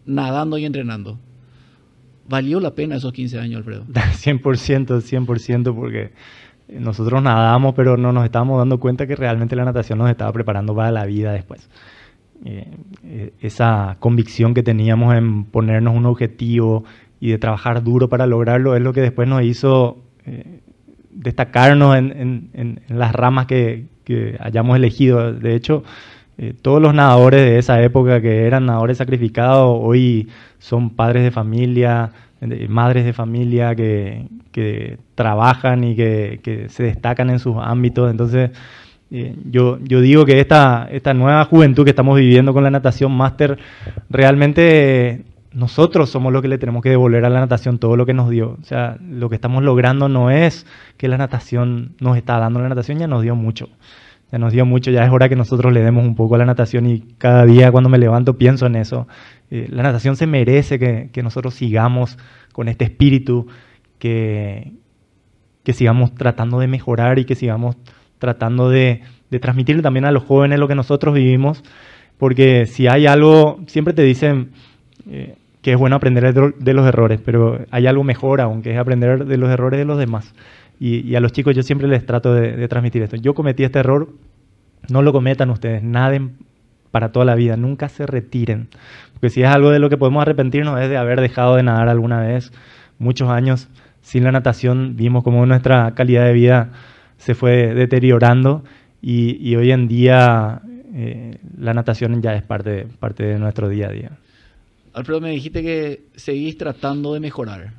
nadando 0.04 0.58
y 0.58 0.66
entrenando. 0.66 1.18
¿Valió 2.28 2.60
la 2.60 2.74
pena 2.74 2.96
esos 2.96 3.12
15 3.12 3.38
años, 3.38 3.58
Alfredo? 3.58 3.84
100%, 3.88 5.00
100%, 5.00 5.74
porque 5.74 6.12
nosotros 6.68 7.22
nadamos, 7.22 7.74
pero 7.74 7.96
no 7.96 8.12
nos 8.12 8.24
estábamos 8.24 8.58
dando 8.58 8.78
cuenta 8.78 9.06
que 9.06 9.16
realmente 9.16 9.56
la 9.56 9.64
natación 9.64 9.98
nos 9.98 10.10
estaba 10.10 10.32
preparando 10.32 10.74
para 10.74 10.90
la 10.90 11.06
vida 11.06 11.32
después. 11.32 11.68
Eh, 12.44 12.66
eh, 13.04 13.32
esa 13.40 13.96
convicción 13.98 14.54
que 14.54 14.62
teníamos 14.62 15.16
en 15.16 15.44
ponernos 15.44 15.96
un 15.96 16.06
objetivo 16.06 16.84
y 17.18 17.30
de 17.30 17.38
trabajar 17.38 17.82
duro 17.82 18.08
para 18.08 18.26
lograrlo 18.26 18.76
es 18.76 18.82
lo 18.82 18.92
que 18.92 19.00
después 19.00 19.26
nos 19.26 19.42
hizo 19.42 19.98
eh, 20.24 20.60
destacarnos 21.10 21.96
en, 21.96 22.80
las 22.88 23.12
ramas 23.12 23.46
que, 23.46 23.86
que, 24.04 24.36
hayamos 24.38 24.76
elegido. 24.76 25.32
De 25.32 25.56
hecho, 25.56 25.82
todos 26.62 26.80
los 26.80 26.94
nadadores 26.94 27.40
de 27.40 27.58
esa 27.58 27.82
época 27.82 28.20
que 28.20 28.46
eran 28.46 28.66
nadadores 28.66 28.98
sacrificados 28.98 29.78
hoy 29.82 30.28
son 30.58 30.90
padres 30.90 31.24
de 31.24 31.30
familia, 31.30 32.12
madres 32.68 33.04
de 33.04 33.12
familia 33.12 33.74
que, 33.74 34.26
trabajan 35.14 35.84
y 35.84 35.94
que, 35.96 36.66
se 36.68 36.84
destacan 36.84 37.30
en 37.30 37.38
sus 37.38 37.56
ámbitos. 37.60 38.10
Entonces, 38.10 38.50
eh, 39.10 39.34
yo, 39.50 39.78
yo 39.82 40.00
digo 40.00 40.24
que 40.26 40.40
esta, 40.40 40.88
esta 40.90 41.14
nueva 41.14 41.44
juventud 41.44 41.84
que 41.84 41.90
estamos 41.90 42.18
viviendo 42.18 42.52
con 42.52 42.62
la 42.62 42.70
natación 42.70 43.12
máster, 43.12 43.58
realmente 44.10 45.24
nosotros 45.52 46.10
somos 46.10 46.32
los 46.32 46.42
que 46.42 46.48
le 46.48 46.58
tenemos 46.58 46.82
que 46.82 46.90
devolver 46.90 47.24
a 47.24 47.30
la 47.30 47.40
natación 47.40 47.78
todo 47.78 47.96
lo 47.96 48.06
que 48.06 48.14
nos 48.14 48.30
dio. 48.30 48.56
O 48.60 48.64
sea, 48.64 48.96
lo 49.00 49.28
que 49.28 49.34
estamos 49.34 49.62
logrando 49.62 50.08
no 50.08 50.30
es 50.30 50.66
que 50.96 51.08
la 51.08 51.18
natación 51.18 51.94
nos 52.00 52.16
está 52.16 52.38
dando, 52.38 52.60
la 52.60 52.68
natación 52.68 52.98
ya 52.98 53.06
nos 53.06 53.22
dio 53.22 53.34
mucho. 53.34 53.68
Ya 54.30 54.38
nos 54.38 54.52
dio 54.52 54.66
mucho, 54.66 54.90
ya 54.90 55.04
es 55.04 55.10
hora 55.10 55.28
que 55.28 55.36
nosotros 55.36 55.72
le 55.72 55.82
demos 55.82 56.04
un 56.04 56.14
poco 56.14 56.34
a 56.34 56.38
la 56.38 56.44
natación 56.44 56.86
y 56.86 57.00
cada 57.16 57.46
día 57.46 57.72
cuando 57.72 57.88
me 57.88 57.98
levanto 57.98 58.36
pienso 58.36 58.66
en 58.66 58.76
eso. 58.76 59.08
Eh, 59.50 59.68
la 59.70 59.82
natación 59.82 60.16
se 60.16 60.26
merece 60.26 60.78
que, 60.78 61.22
nosotros 61.22 61.54
sigamos 61.54 62.18
con 62.52 62.68
este 62.68 62.84
espíritu, 62.84 63.46
que, 63.98 64.72
que 65.62 65.72
sigamos 65.72 66.14
tratando 66.14 66.58
de 66.58 66.66
mejorar 66.66 67.18
y 67.18 67.24
que 67.24 67.34
sigamos 67.34 67.76
tratando 68.18 68.68
de, 68.68 69.02
de 69.30 69.40
transmitir 69.40 69.80
también 69.82 70.04
a 70.04 70.12
los 70.12 70.24
jóvenes 70.24 70.58
lo 70.58 70.68
que 70.68 70.74
nosotros 70.74 71.14
vivimos, 71.14 71.62
porque 72.18 72.66
si 72.66 72.86
hay 72.86 73.06
algo, 73.06 73.60
siempre 73.66 73.94
te 73.94 74.02
dicen 74.02 74.50
eh, 75.10 75.36
que 75.62 75.72
es 75.72 75.78
bueno 75.78 75.96
aprender 75.96 76.34
de 76.34 76.74
los 76.74 76.86
errores, 76.86 77.20
pero 77.24 77.60
hay 77.70 77.86
algo 77.86 78.04
mejor 78.04 78.40
aún, 78.40 78.62
que 78.62 78.72
es 78.72 78.78
aprender 78.78 79.24
de 79.24 79.36
los 79.36 79.50
errores 79.50 79.78
de 79.78 79.84
los 79.84 79.98
demás. 79.98 80.34
Y, 80.80 81.14
a 81.16 81.20
los 81.20 81.32
chicos 81.32 81.56
yo 81.56 81.62
siempre 81.62 81.88
les 81.88 82.06
trato 82.06 82.32
de, 82.32 82.68
transmitir 82.68 83.02
esto. 83.02 83.16
Yo 83.16 83.34
cometí 83.34 83.64
este 83.64 83.80
error, 83.80 84.10
no 84.88 85.02
lo 85.02 85.12
cometan 85.12 85.50
ustedes, 85.50 85.82
naden 85.82 86.36
para 86.90 87.10
toda 87.10 87.24
la 87.24 87.34
vida, 87.34 87.56
nunca 87.56 87.88
se 87.88 88.06
retiren. 88.06 88.68
Porque 89.14 89.30
si 89.30 89.42
es 89.42 89.48
algo 89.48 89.70
de 89.70 89.80
lo 89.80 89.90
que 89.90 89.96
podemos 89.96 90.22
arrepentirnos 90.22 90.80
es 90.80 90.88
de 90.88 90.96
haber 90.96 91.20
dejado 91.20 91.56
de 91.56 91.64
nadar 91.64 91.88
alguna 91.88 92.20
vez, 92.20 92.52
muchos 92.98 93.28
años 93.28 93.68
sin 94.02 94.24
la 94.24 94.32
natación, 94.32 94.96
vimos 94.96 95.24
como 95.24 95.44
nuestra 95.44 95.94
calidad 95.94 96.24
de 96.24 96.32
vida 96.32 96.70
se 97.18 97.34
fue 97.34 97.74
deteriorando 97.74 98.64
y, 99.02 99.54
hoy 99.56 99.70
en 99.72 99.88
día 99.88 100.62
eh, 100.94 101.38
la 101.58 101.74
natación 101.74 102.22
ya 102.22 102.34
es 102.34 102.42
parte, 102.42 102.86
parte 102.98 103.24
de 103.24 103.38
nuestro 103.38 103.68
día 103.68 103.88
a 103.88 103.92
día. 103.92 104.10
Alfredo, 104.94 105.20
me 105.20 105.30
dijiste 105.30 105.62
que 105.62 106.04
seguís 106.16 106.56
tratando 106.56 107.12
de 107.12 107.20
mejorar. 107.20 107.72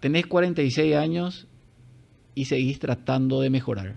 Tenés 0.00 0.26
46 0.26 0.94
años 0.94 1.47
y 2.38 2.44
seguís 2.44 2.78
tratando 2.78 3.40
de 3.40 3.50
mejorar. 3.50 3.96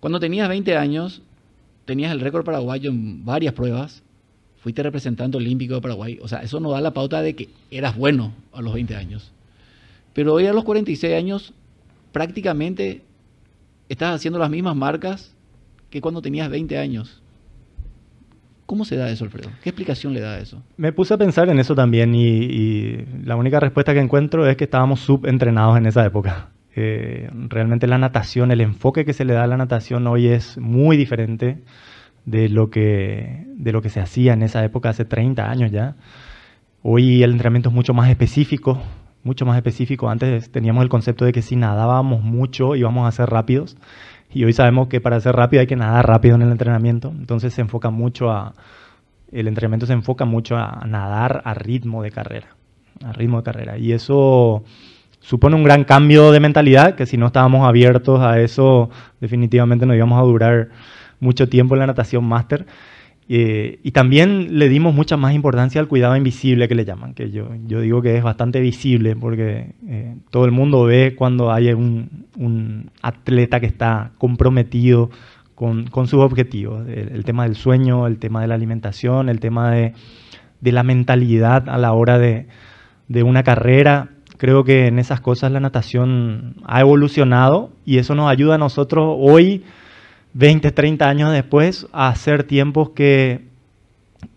Cuando 0.00 0.18
tenías 0.18 0.48
20 0.48 0.76
años, 0.76 1.22
tenías 1.84 2.10
el 2.10 2.18
récord 2.18 2.44
paraguayo 2.44 2.90
en 2.90 3.24
varias 3.24 3.54
pruebas, 3.54 4.02
fuiste 4.58 4.82
representante 4.82 5.36
olímpico 5.36 5.74
de 5.74 5.80
Paraguay, 5.80 6.18
o 6.20 6.26
sea, 6.26 6.40
eso 6.40 6.58
no 6.58 6.72
da 6.72 6.80
la 6.80 6.92
pauta 6.92 7.22
de 7.22 7.36
que 7.36 7.48
eras 7.70 7.96
bueno 7.96 8.32
a 8.52 8.62
los 8.62 8.74
20 8.74 8.96
años. 8.96 9.30
Pero 10.12 10.34
hoy 10.34 10.46
a 10.46 10.52
los 10.52 10.64
46 10.64 11.14
años, 11.14 11.54
prácticamente 12.10 13.02
estás 13.88 14.16
haciendo 14.16 14.40
las 14.40 14.50
mismas 14.50 14.74
marcas 14.74 15.32
que 15.88 16.00
cuando 16.00 16.20
tenías 16.20 16.50
20 16.50 16.78
años. 16.78 17.22
¿Cómo 18.66 18.84
se 18.84 18.96
da 18.96 19.08
eso, 19.08 19.22
Alfredo? 19.22 19.50
¿Qué 19.62 19.68
explicación 19.68 20.14
le 20.14 20.20
da 20.20 20.32
a 20.32 20.38
eso? 20.40 20.60
Me 20.76 20.92
puse 20.92 21.14
a 21.14 21.16
pensar 21.16 21.48
en 21.48 21.60
eso 21.60 21.76
también 21.76 22.12
y, 22.12 23.04
la 23.24 23.36
única 23.36 23.60
respuesta 23.60 23.94
que 23.94 24.00
encuentro 24.00 24.48
es 24.48 24.56
que 24.56 24.64
estábamos 24.64 24.98
subentrenados 24.98 25.78
en 25.78 25.86
esa 25.86 26.04
época. 26.04 26.50
Eh, 26.78 27.30
realmente 27.48 27.86
la 27.86 27.96
natación, 27.96 28.50
el 28.50 28.60
enfoque 28.60 29.06
que 29.06 29.14
se 29.14 29.24
le 29.24 29.32
da 29.32 29.44
a 29.44 29.46
la 29.46 29.56
natación 29.56 30.06
hoy 30.06 30.28
es 30.28 30.58
muy 30.58 30.98
diferente 30.98 31.62
de 32.26 32.50
lo 32.50 32.68
que, 32.68 33.46
de 33.56 33.72
lo 33.72 33.80
que 33.80 33.88
se 33.88 34.00
hacía 34.00 34.34
en 34.34 34.42
esa 34.42 34.62
época, 34.62 34.90
hace 34.90 35.06
30 35.06 35.50
años 35.50 35.72
ya. 35.72 35.96
Hoy 36.82 37.22
el 37.22 37.32
entrenamiento 37.32 37.70
es 37.70 37.74
mucho 37.74 37.94
más 37.94 38.10
específico, 38.10 38.82
mucho 39.24 39.46
más 39.46 39.56
específico. 39.56 40.10
Antes 40.10 40.50
teníamos 40.50 40.82
el 40.82 40.90
concepto 40.90 41.24
de 41.24 41.32
que 41.32 41.40
si 41.40 41.56
nadábamos 41.56 42.22
mucho 42.22 42.76
íbamos 42.76 43.08
a 43.08 43.12
ser 43.12 43.30
rápidos 43.30 43.78
y 44.32 44.44
hoy 44.44 44.52
sabemos 44.52 44.88
que 44.88 45.00
para 45.00 45.18
ser 45.18 45.34
rápido 45.34 45.62
hay 45.62 45.66
que 45.66 45.76
nadar 45.76 46.06
rápido 46.06 46.34
en 46.34 46.42
el 46.42 46.52
entrenamiento. 46.52 47.08
Entonces 47.08 47.54
se 47.54 47.62
enfoca 47.62 47.88
mucho 47.88 48.30
a, 48.30 48.54
el 49.32 49.48
entrenamiento 49.48 49.86
se 49.86 49.94
enfoca 49.94 50.26
mucho 50.26 50.56
a 50.58 50.84
nadar 50.86 51.40
a 51.46 51.54
ritmo 51.54 52.02
de 52.02 52.10
carrera, 52.10 52.48
a 53.02 53.12
ritmo 53.12 53.38
de 53.38 53.44
carrera. 53.44 53.78
Y 53.78 53.92
eso 53.92 54.62
supone 55.26 55.56
un 55.56 55.64
gran 55.64 55.82
cambio 55.82 56.30
de 56.30 56.38
mentalidad, 56.38 56.94
que 56.94 57.04
si 57.04 57.16
no 57.16 57.26
estábamos 57.26 57.66
abiertos 57.66 58.20
a 58.20 58.40
eso, 58.40 58.90
definitivamente 59.20 59.84
no 59.84 59.92
íbamos 59.92 60.20
a 60.20 60.22
durar 60.22 60.68
mucho 61.18 61.48
tiempo 61.48 61.74
en 61.74 61.80
la 61.80 61.88
natación 61.88 62.24
máster. 62.24 62.64
Eh, 63.28 63.80
y 63.82 63.90
también 63.90 64.56
le 64.56 64.68
dimos 64.68 64.94
mucha 64.94 65.16
más 65.16 65.34
importancia 65.34 65.80
al 65.80 65.88
cuidado 65.88 66.16
invisible 66.16 66.68
que 66.68 66.76
le 66.76 66.84
llaman, 66.84 67.12
que 67.12 67.32
yo, 67.32 67.48
yo 67.66 67.80
digo 67.80 68.02
que 68.02 68.16
es 68.16 68.22
bastante 68.22 68.60
visible 68.60 69.16
porque 69.16 69.74
eh, 69.88 70.14
todo 70.30 70.44
el 70.44 70.52
mundo 70.52 70.84
ve 70.84 71.16
cuando 71.18 71.50
hay 71.50 71.72
un, 71.72 72.28
un 72.36 72.92
atleta 73.02 73.58
que 73.58 73.66
está 73.66 74.12
comprometido 74.18 75.10
con, 75.56 75.88
con 75.88 76.06
sus 76.06 76.20
objetivos, 76.20 76.86
el, 76.86 77.24
tema 77.24 77.42
del 77.42 77.56
sueño, 77.56 78.06
el 78.06 78.18
tema 78.18 78.42
de 78.42 78.46
la 78.46 78.54
alimentación, 78.54 79.28
el 79.28 79.40
tema 79.40 79.72
de, 79.72 79.92
de 80.60 80.70
la 80.70 80.84
mentalidad 80.84 81.68
a 81.68 81.78
la 81.78 81.94
hora 81.94 82.20
de, 82.20 82.46
de 83.08 83.24
una 83.24 83.42
carrera 83.42 84.10
creo 84.36 84.64
que 84.64 84.86
en 84.86 84.98
esas 84.98 85.20
cosas 85.20 85.52
la 85.52 85.60
natación 85.60 86.56
ha 86.64 86.80
evolucionado 86.80 87.70
y 87.84 87.98
eso 87.98 88.14
nos 88.14 88.30
ayuda 88.30 88.56
a 88.56 88.58
nosotros 88.58 89.16
hoy, 89.18 89.64
20, 90.34 90.70
30 90.70 91.08
años 91.08 91.32
después, 91.32 91.86
a 91.92 92.08
hacer 92.08 92.44
tiempos 92.44 92.90
que, 92.90 93.42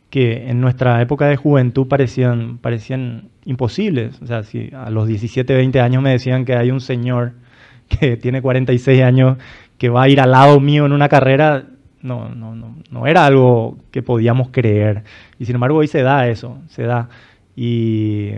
que 0.09 0.49
en 0.49 0.62
nuestra 0.62 1.01
época 1.01 1.27
de 1.27 1.35
juventud 1.35 1.88
parecían, 1.88 2.57
parecían 2.57 3.29
imposibles. 3.45 4.21
O 4.21 4.27
sea, 4.27 4.43
si 4.43 4.71
a 4.73 4.89
los 4.89 5.07
17, 5.07 5.53
20 5.53 5.81
años 5.81 6.01
me 6.01 6.12
decían 6.12 6.45
que 6.45 6.55
hay 6.55 6.71
un 6.71 6.81
señor 6.81 7.33
que 7.88 8.17
tiene 8.17 8.41
46 8.41 9.01
años 9.01 9.38
que 9.77 9.89
va 9.89 10.03
a 10.03 10.09
ir 10.09 10.19
al 10.19 10.31
lado 10.31 10.59
mío 10.59 10.85
en 10.85 10.91
una 10.91 11.09
carrera, 11.09 11.65
no, 12.01 12.29
no, 12.29 12.55
no, 12.55 12.75
no 12.91 13.07
era 13.07 13.25
algo 13.25 13.77
que 13.91 14.01
podíamos 14.01 14.49
creer. 14.49 15.03
Y 15.39 15.45
sin 15.45 15.55
embargo 15.55 15.77
hoy 15.77 15.88
se 15.88 16.01
da 16.01 16.27
eso, 16.27 16.57
se 16.67 16.83
da. 16.83 17.09
Y, 17.55 18.31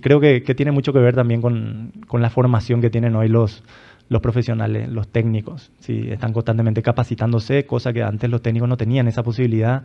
creo 0.00 0.20
que, 0.20 0.40
tiene 0.40 0.72
mucho 0.72 0.92
que 0.92 0.98
ver 0.98 1.14
también 1.14 1.40
con, 1.40 1.92
la 2.12 2.30
formación 2.30 2.80
que 2.80 2.90
tienen 2.90 3.14
hoy 3.16 3.28
los, 3.28 3.62
los 4.08 4.20
profesionales, 4.20 4.88
los 4.88 5.08
técnicos. 5.08 5.72
¿sí? 5.80 6.08
Están 6.10 6.32
constantemente 6.32 6.82
capacitándose, 6.82 7.66
cosa 7.66 7.92
que 7.92 8.02
antes 8.02 8.30
los 8.30 8.42
técnicos 8.42 8.68
no 8.68 8.76
tenían 8.76 9.08
esa 9.08 9.22
posibilidad. 9.22 9.82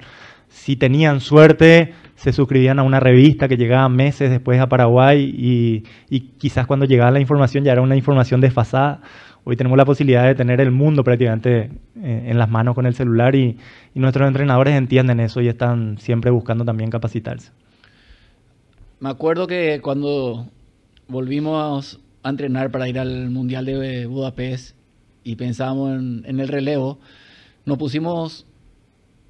Si 0.48 0.76
tenían 0.76 1.20
suerte, 1.20 1.94
se 2.16 2.34
suscribían 2.34 2.80
a 2.80 2.84
una 2.84 3.00
revista 3.00 3.48
que 3.48 3.58
llegaba 3.58 3.88
meses 3.90 4.30
después 4.30 4.60
a 4.60 4.68
Paraguay 4.68 5.24
y, 5.24 5.84
y 6.10 6.20
quizás 6.38 6.68
cuando 6.68 6.86
llegaba 6.86 7.12
la 7.12 7.20
información 7.20 7.64
ya 7.64 7.72
era 7.72 7.82
una 7.82 7.96
información 7.96 8.42
desfasada. 8.42 9.02
Hoy 9.44 9.56
tenemos 9.56 9.76
la 9.76 9.86
posibilidad 9.86 10.26
de 10.26 10.36
tener 10.36 10.62
el 10.62 10.70
mundo 10.70 11.04
prácticamente 11.04 11.72
en 11.96 12.38
las 12.38 12.48
manos 12.50 12.76
con 12.76 12.86
el 12.86 12.94
celular 12.94 13.36
y, 13.36 13.58
nuestros 13.96 14.28
entrenadores 14.28 14.76
entienden 14.76 15.20
eso 15.20 15.42
y 15.42 15.48
están 15.48 15.98
siempre 15.98 16.32
buscando 16.32 16.64
también 16.64 16.90
capacitarse. 16.90 17.52
Me 19.02 19.10
acuerdo 19.10 19.48
que 19.48 19.82
cuando 19.82 20.48
volvimos 21.08 22.00
a 22.22 22.30
entrenar 22.30 22.70
para 22.70 22.88
ir 22.88 23.00
al 23.00 23.32
Mundial 23.32 23.66
de 23.66 24.06
Budapest 24.06 24.76
y 25.24 25.38
pensábamos 25.38 25.98
en, 26.24 26.40
el 26.40 26.48
relevo, 26.48 27.00
nos 27.66 27.80
pusimos 27.80 28.46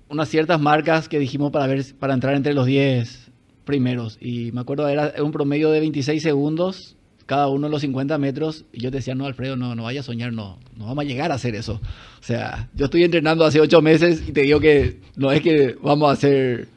unas 0.09 0.27
ciertas 0.27 0.59
marcas 0.59 1.07
que 1.07 1.19
dijimos 1.19 1.51
para 1.53 1.67
ver 1.67 1.85
para 1.97 2.13
entrar 2.13 2.35
entre 2.35 2.53
los 2.53 2.65
10 2.65 3.31
primeros 3.63 4.17
y 4.19 4.51
me 4.51 4.59
acuerdo 4.59 4.89
era 4.89 5.13
un 5.23 5.31
promedio 5.31 5.71
de 5.71 5.79
26 5.79 6.21
segundos 6.21 6.97
cada 7.25 7.47
uno 7.47 7.67
de 7.67 7.71
los 7.71 7.79
50 7.79 8.17
metros, 8.17 8.65
y 8.73 8.81
yo 8.81 8.91
decía, 8.91 9.15
no, 9.15 9.25
Alfredo, 9.25 9.55
no, 9.55 9.73
no 9.73 9.83
vaya 9.83 10.01
a 10.01 10.03
soñar, 10.03 10.33
no, 10.33 10.59
no 10.75 10.87
vamos 10.87 11.05
a 11.05 11.07
llegar 11.07 11.31
a 11.31 11.35
hacer 11.35 11.55
eso. 11.55 11.79
O 12.19 12.23
sea, 12.23 12.69
yo 12.75 12.85
estoy 12.85 13.05
entrenando 13.05 13.45
hace 13.45 13.61
8 13.61 13.81
meses 13.81 14.21
y 14.27 14.33
te 14.33 14.41
digo 14.41 14.59
que 14.59 14.99
no 15.15 15.31
es 15.31 15.41
que 15.41 15.77
vamos 15.81 16.09
a 16.09 16.13
hacer 16.13 16.67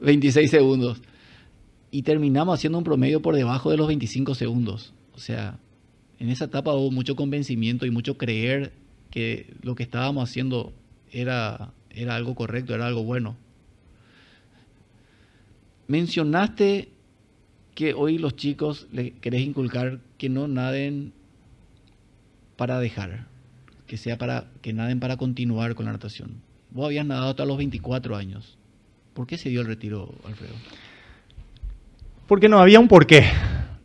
26 0.00 0.50
segundos. 0.50 1.00
Y 1.94 2.02
terminamos 2.02 2.58
haciendo 2.58 2.78
un 2.78 2.82
promedio 2.82 3.22
por 3.22 3.36
debajo 3.36 3.70
de 3.70 3.76
los 3.76 3.86
25 3.86 4.34
segundos. 4.34 4.92
O 5.12 5.20
sea, 5.20 5.60
en 6.18 6.28
esa 6.28 6.46
etapa 6.46 6.74
hubo 6.74 6.90
mucho 6.90 7.14
convencimiento 7.14 7.86
y 7.86 7.92
mucho 7.92 8.18
creer 8.18 8.72
que 9.12 9.54
lo 9.62 9.76
que 9.76 9.84
estábamos 9.84 10.28
haciendo 10.28 10.72
era, 11.12 11.72
era 11.90 12.16
algo 12.16 12.34
correcto, 12.34 12.74
era 12.74 12.88
algo 12.88 13.04
bueno. 13.04 13.36
Mencionaste 15.86 16.88
que 17.76 17.94
hoy 17.94 18.18
los 18.18 18.34
chicos 18.34 18.88
le 18.90 19.12
querés 19.12 19.42
inculcar 19.42 20.00
que 20.18 20.28
no 20.28 20.48
naden 20.48 21.12
para 22.56 22.80
dejar, 22.80 23.28
que 23.86 23.98
sea 23.98 24.18
para 24.18 24.50
que 24.62 24.72
naden 24.72 24.98
para 24.98 25.16
continuar 25.16 25.76
con 25.76 25.86
la 25.86 25.92
natación. 25.92 26.42
Vos 26.72 26.86
habías 26.86 27.06
nadado 27.06 27.30
hasta 27.30 27.44
los 27.44 27.56
24 27.56 28.16
años. 28.16 28.58
¿Por 29.12 29.28
qué 29.28 29.38
se 29.38 29.48
dio 29.48 29.60
el 29.60 29.68
retiro, 29.68 30.12
Alfredo? 30.24 30.54
Porque 32.26 32.48
no 32.48 32.58
había 32.58 32.80
un 32.80 32.88
porqué. 32.88 33.24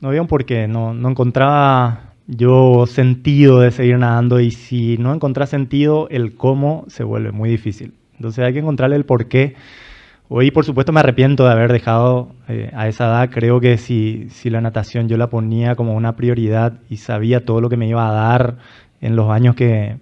No 0.01 0.09
había 0.09 0.21
un 0.21 0.27
porqué. 0.27 0.67
No, 0.67 0.93
no 0.93 1.09
encontraba 1.09 2.13
yo 2.27 2.85
sentido 2.85 3.59
de 3.59 3.71
seguir 3.71 3.97
nadando 3.97 4.39
y 4.39 4.51
si 4.51 4.97
no 4.97 5.13
encontrás 5.13 5.49
sentido, 5.49 6.07
el 6.09 6.35
cómo 6.35 6.85
se 6.87 7.03
vuelve 7.03 7.31
muy 7.31 7.49
difícil. 7.49 7.93
Entonces 8.15 8.45
hay 8.45 8.53
que 8.53 8.59
encontrarle 8.59 8.95
el 8.95 9.05
porqué 9.05 9.55
Hoy, 10.31 10.51
por 10.51 10.63
supuesto, 10.63 10.91
me 10.91 10.99
arrepiento 10.99 11.43
de 11.45 11.51
haber 11.51 11.71
dejado 11.71 12.35
eh, 12.47 12.69
a 12.75 12.87
esa 12.87 13.05
edad. 13.05 13.29
Creo 13.31 13.59
que 13.59 13.79
si, 13.79 14.27
si, 14.29 14.51
la 14.51 14.61
natación 14.61 15.09
yo 15.09 15.17
la 15.17 15.31
ponía 15.31 15.73
como 15.75 15.95
una 15.95 16.15
prioridad 16.15 16.73
y 16.87 16.97
sabía 16.97 17.43
todo 17.43 17.61
lo 17.61 17.69
que 17.69 17.77
me 17.77 17.87
iba 17.87 18.07
a 18.07 18.13
dar 18.13 18.57
en 19.01 19.15
los 19.15 19.31
años 19.31 19.55
que, 19.55 19.97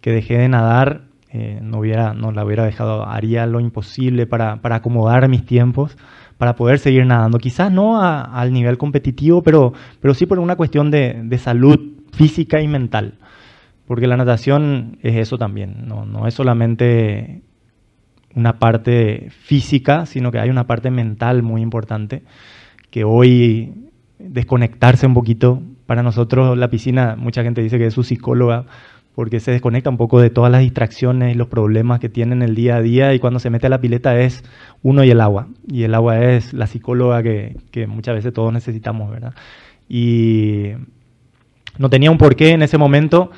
que 0.00 0.10
dejé 0.10 0.36
de 0.36 0.48
nadar, 0.48 1.02
eh, 1.30 1.60
no, 1.62 1.78
hubiera, 1.78 2.12
no 2.12 2.32
la 2.32 2.44
hubiera 2.44 2.64
dejado. 2.64 3.06
Haría 3.06 3.46
lo 3.46 3.60
imposible 3.60 4.26
para, 4.26 4.56
para 4.56 4.76
acomodar 4.76 5.28
mis 5.28 5.46
tiempos, 5.46 5.96
para 6.38 6.56
poder 6.56 6.78
seguir 6.78 7.04
nadando. 7.04 7.38
Quizás 7.38 7.70
no 7.70 8.00
al 8.00 8.52
nivel 8.52 8.78
competitivo, 8.78 9.42
pero, 9.42 9.72
pero 10.00 10.14
sí 10.14 10.24
por 10.26 10.38
una 10.38 10.56
cuestión 10.56 10.90
de, 10.90 11.20
de 11.22 11.38
salud 11.38 11.78
física 12.12 12.60
y 12.62 12.68
mental. 12.68 13.18
Porque 13.86 14.06
la 14.06 14.16
natación 14.16 14.98
es 15.02 15.16
eso 15.16 15.38
también, 15.38 15.86
no, 15.86 16.04
no 16.04 16.26
es 16.26 16.34
solamente 16.34 17.42
una 18.34 18.58
parte 18.58 19.28
física, 19.30 20.06
sino 20.06 20.30
que 20.30 20.38
hay 20.38 20.50
una 20.50 20.66
parte 20.66 20.90
mental 20.90 21.42
muy 21.42 21.62
importante, 21.62 22.22
que 22.90 23.04
hoy 23.04 23.88
desconectarse 24.18 25.06
un 25.06 25.14
poquito, 25.14 25.62
para 25.86 26.02
nosotros 26.02 26.58
la 26.58 26.68
piscina, 26.68 27.16
mucha 27.16 27.42
gente 27.42 27.62
dice 27.62 27.78
que 27.78 27.86
es 27.86 27.94
su 27.94 28.02
psicóloga, 28.02 28.66
porque 29.18 29.40
se 29.40 29.50
desconecta 29.50 29.90
un 29.90 29.96
poco 29.96 30.20
de 30.20 30.30
todas 30.30 30.52
las 30.52 30.60
distracciones 30.60 31.34
y 31.34 31.36
los 31.36 31.48
problemas 31.48 31.98
que 31.98 32.08
tienen 32.08 32.40
el 32.40 32.54
día 32.54 32.76
a 32.76 32.80
día 32.80 33.14
y 33.14 33.18
cuando 33.18 33.40
se 33.40 33.50
mete 33.50 33.66
a 33.66 33.68
la 33.68 33.80
pileta 33.80 34.16
es 34.20 34.44
uno 34.84 35.02
y 35.02 35.10
el 35.10 35.20
agua. 35.20 35.48
Y 35.66 35.82
el 35.82 35.96
agua 35.96 36.20
es 36.20 36.52
la 36.52 36.68
psicóloga 36.68 37.20
que, 37.24 37.56
que 37.72 37.88
muchas 37.88 38.14
veces 38.14 38.32
todos 38.32 38.52
necesitamos, 38.52 39.10
¿verdad? 39.10 39.34
Y 39.88 40.68
no 41.78 41.90
tenía 41.90 42.12
un 42.12 42.16
porqué 42.16 42.50
en 42.50 42.62
ese 42.62 42.78
momento 42.78 43.32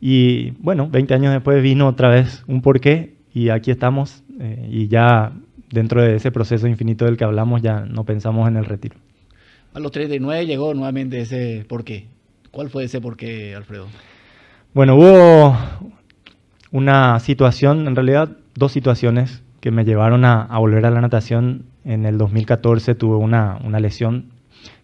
y 0.00 0.52
bueno, 0.52 0.88
20 0.88 1.12
años 1.12 1.34
después 1.34 1.62
vino 1.62 1.86
otra 1.86 2.08
vez 2.08 2.42
un 2.46 2.62
porqué 2.62 3.16
y 3.34 3.50
aquí 3.50 3.70
estamos 3.70 4.24
eh, 4.40 4.66
y 4.72 4.88
ya 4.88 5.34
dentro 5.70 6.00
de 6.00 6.16
ese 6.16 6.32
proceso 6.32 6.66
infinito 6.66 7.04
del 7.04 7.18
que 7.18 7.24
hablamos 7.24 7.60
ya 7.60 7.80
no 7.80 8.04
pensamos 8.04 8.48
en 8.48 8.56
el 8.56 8.64
retiro. 8.64 8.96
A 9.74 9.80
los 9.80 9.92
39 9.92 10.46
llegó 10.46 10.72
nuevamente 10.72 11.20
ese 11.20 11.66
por 11.68 11.84
qué. 11.84 12.06
¿Cuál 12.50 12.70
fue 12.70 12.84
ese 12.84 13.02
por 13.02 13.18
qué, 13.18 13.54
Alfredo? 13.54 13.86
Bueno, 14.76 14.94
hubo 14.96 15.56
una 16.70 17.18
situación, 17.20 17.88
en 17.88 17.96
realidad 17.96 18.36
dos 18.54 18.72
situaciones 18.72 19.42
que 19.60 19.70
me 19.70 19.86
llevaron 19.86 20.26
a, 20.26 20.46
volver 20.58 20.84
a 20.84 20.90
la 20.90 21.00
natación. 21.00 21.64
En 21.86 22.04
el 22.04 22.18
2014 22.18 22.94
tuve 22.94 23.16
una, 23.16 23.58
una 23.64 23.80
lesión 23.80 24.32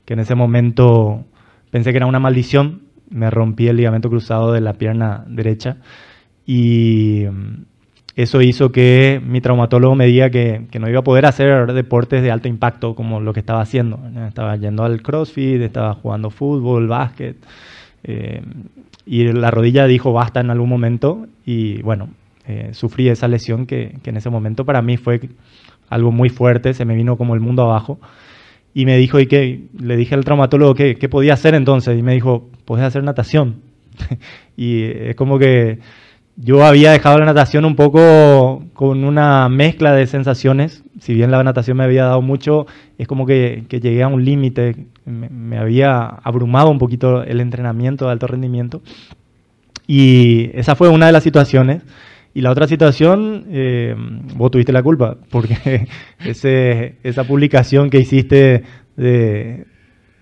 que 0.07 0.15
en 0.15 0.21
ese 0.21 0.35
momento 0.35 1.27
pensé 1.71 1.91
que 1.91 1.99
era 1.99 2.07
una 2.07 2.21
maldición. 2.21 2.85
Me 3.11 3.29
rompí 3.29 3.69
el 3.69 3.77
ligamento 3.77 4.09
cruzado 4.09 4.51
de 4.53 4.63
la 4.63 4.73
pierna 4.73 5.27
derecha 5.29 5.77
y 6.47 7.27
eso 8.17 8.41
hizo 8.41 8.73
que 8.73 9.21
mi 9.23 9.43
traumatólogo 9.43 9.95
me 9.95 10.07
diga 10.07 10.31
que, 10.31 10.69
no 10.81 10.89
iba 10.89 11.01
a 11.01 11.05
poder 11.05 11.27
hacer 11.27 11.71
deportes 11.75 12.23
de 12.23 12.31
alto 12.31 12.49
impacto 12.49 12.95
como 12.95 13.21
lo 13.21 13.35
que 13.35 13.41
estaba 13.41 13.61
haciendo. 13.61 14.01
Estaba 14.27 14.57
yendo 14.57 14.85
al 14.85 15.03
CrossFit, 15.03 15.61
estaba 15.61 15.93
jugando 15.93 16.31
fútbol, 16.31 16.89
básquet. 16.89 17.37
Eh, 18.05 18.43
y 19.07 19.25
la 19.33 19.51
rodilla 19.51 19.87
dijo 19.87 20.13
basta 20.13 20.41
en 20.41 20.51
algún 20.51 20.69
momento 20.69 21.27
y 21.45 21.83
bueno, 21.83 22.11
eh, 22.47 22.71
sufrí 22.73 23.09
esa 23.09 23.29
lesión 23.29 23.67
que, 23.67 23.99
en 24.05 24.17
ese 24.17 24.31
momento 24.31 24.65
para 24.65 24.83
mí 24.83 24.97
fue 24.97 25.21
algo 25.89 26.11
muy 26.11 26.29
fuerte, 26.29 26.75
se 26.75 26.85
me 26.85 26.95
vino 26.95 27.17
como 27.17 27.35
el 27.35 27.41
mundo 27.41 27.63
abajo. 27.63 27.99
Y 28.75 28.87
me 28.87 28.97
dijo, 28.97 29.21
y 29.21 29.27
que 29.27 29.67
le 29.79 29.97
dije 29.97 30.15
al 30.15 30.25
traumatólogo 30.25 30.75
qué 30.75 31.09
podía 31.11 31.35
hacer 31.35 31.55
entonces, 31.55 31.99
y 31.99 32.03
me 32.03 32.15
dijo, 32.15 32.49
puedes 32.65 32.87
hacer 32.87 33.05
natación. 33.05 33.61
y 34.57 34.85
es 34.85 35.17
como 35.17 35.39
que 35.39 35.79
yo 36.37 36.65
había 36.65 36.93
dejado 36.93 37.19
la 37.19 37.27
natación 37.27 37.65
un 37.65 37.77
poco 37.77 38.65
con 38.73 39.05
una 39.05 39.49
mezcla 39.49 39.93
de 39.93 40.07
sensaciones. 40.07 40.83
Si 40.99 41.15
bien 41.15 41.31
la 41.31 41.43
natación 41.43 41.77
me 41.77 41.85
había 41.85 42.05
dado 42.05 42.23
mucho, 42.23 42.67
es 42.99 43.07
como 43.07 43.27
que, 43.27 43.65
llegué 43.69 44.03
a 44.03 44.09
un 44.09 44.25
límite. 44.25 44.87
Me, 45.05 45.59
había 45.59 46.05
abrumado 46.07 46.71
un 46.71 46.79
poquito 46.79 47.23
el 47.23 47.41
entrenamiento 47.41 48.07
de 48.07 48.13
alto 48.13 48.27
rendimiento. 48.27 48.83
Y 49.87 50.51
esa 50.55 50.75
fue 50.75 50.89
una 50.89 51.07
de 51.07 51.13
las 51.13 51.23
situaciones. 51.23 51.83
Y 52.35 52.41
la 52.41 52.51
otra 52.51 52.67
situación, 52.67 53.45
eh, 53.51 53.95
vos 54.35 54.51
tuviste 54.51 54.73
la 54.73 54.83
culpa, 54.83 55.19
porque 55.31 55.87
ese, 56.25 56.97
esa 57.03 57.25
publicación 57.25 57.91
que 57.91 58.01
hiciste 58.01 58.63
de, 58.97 59.67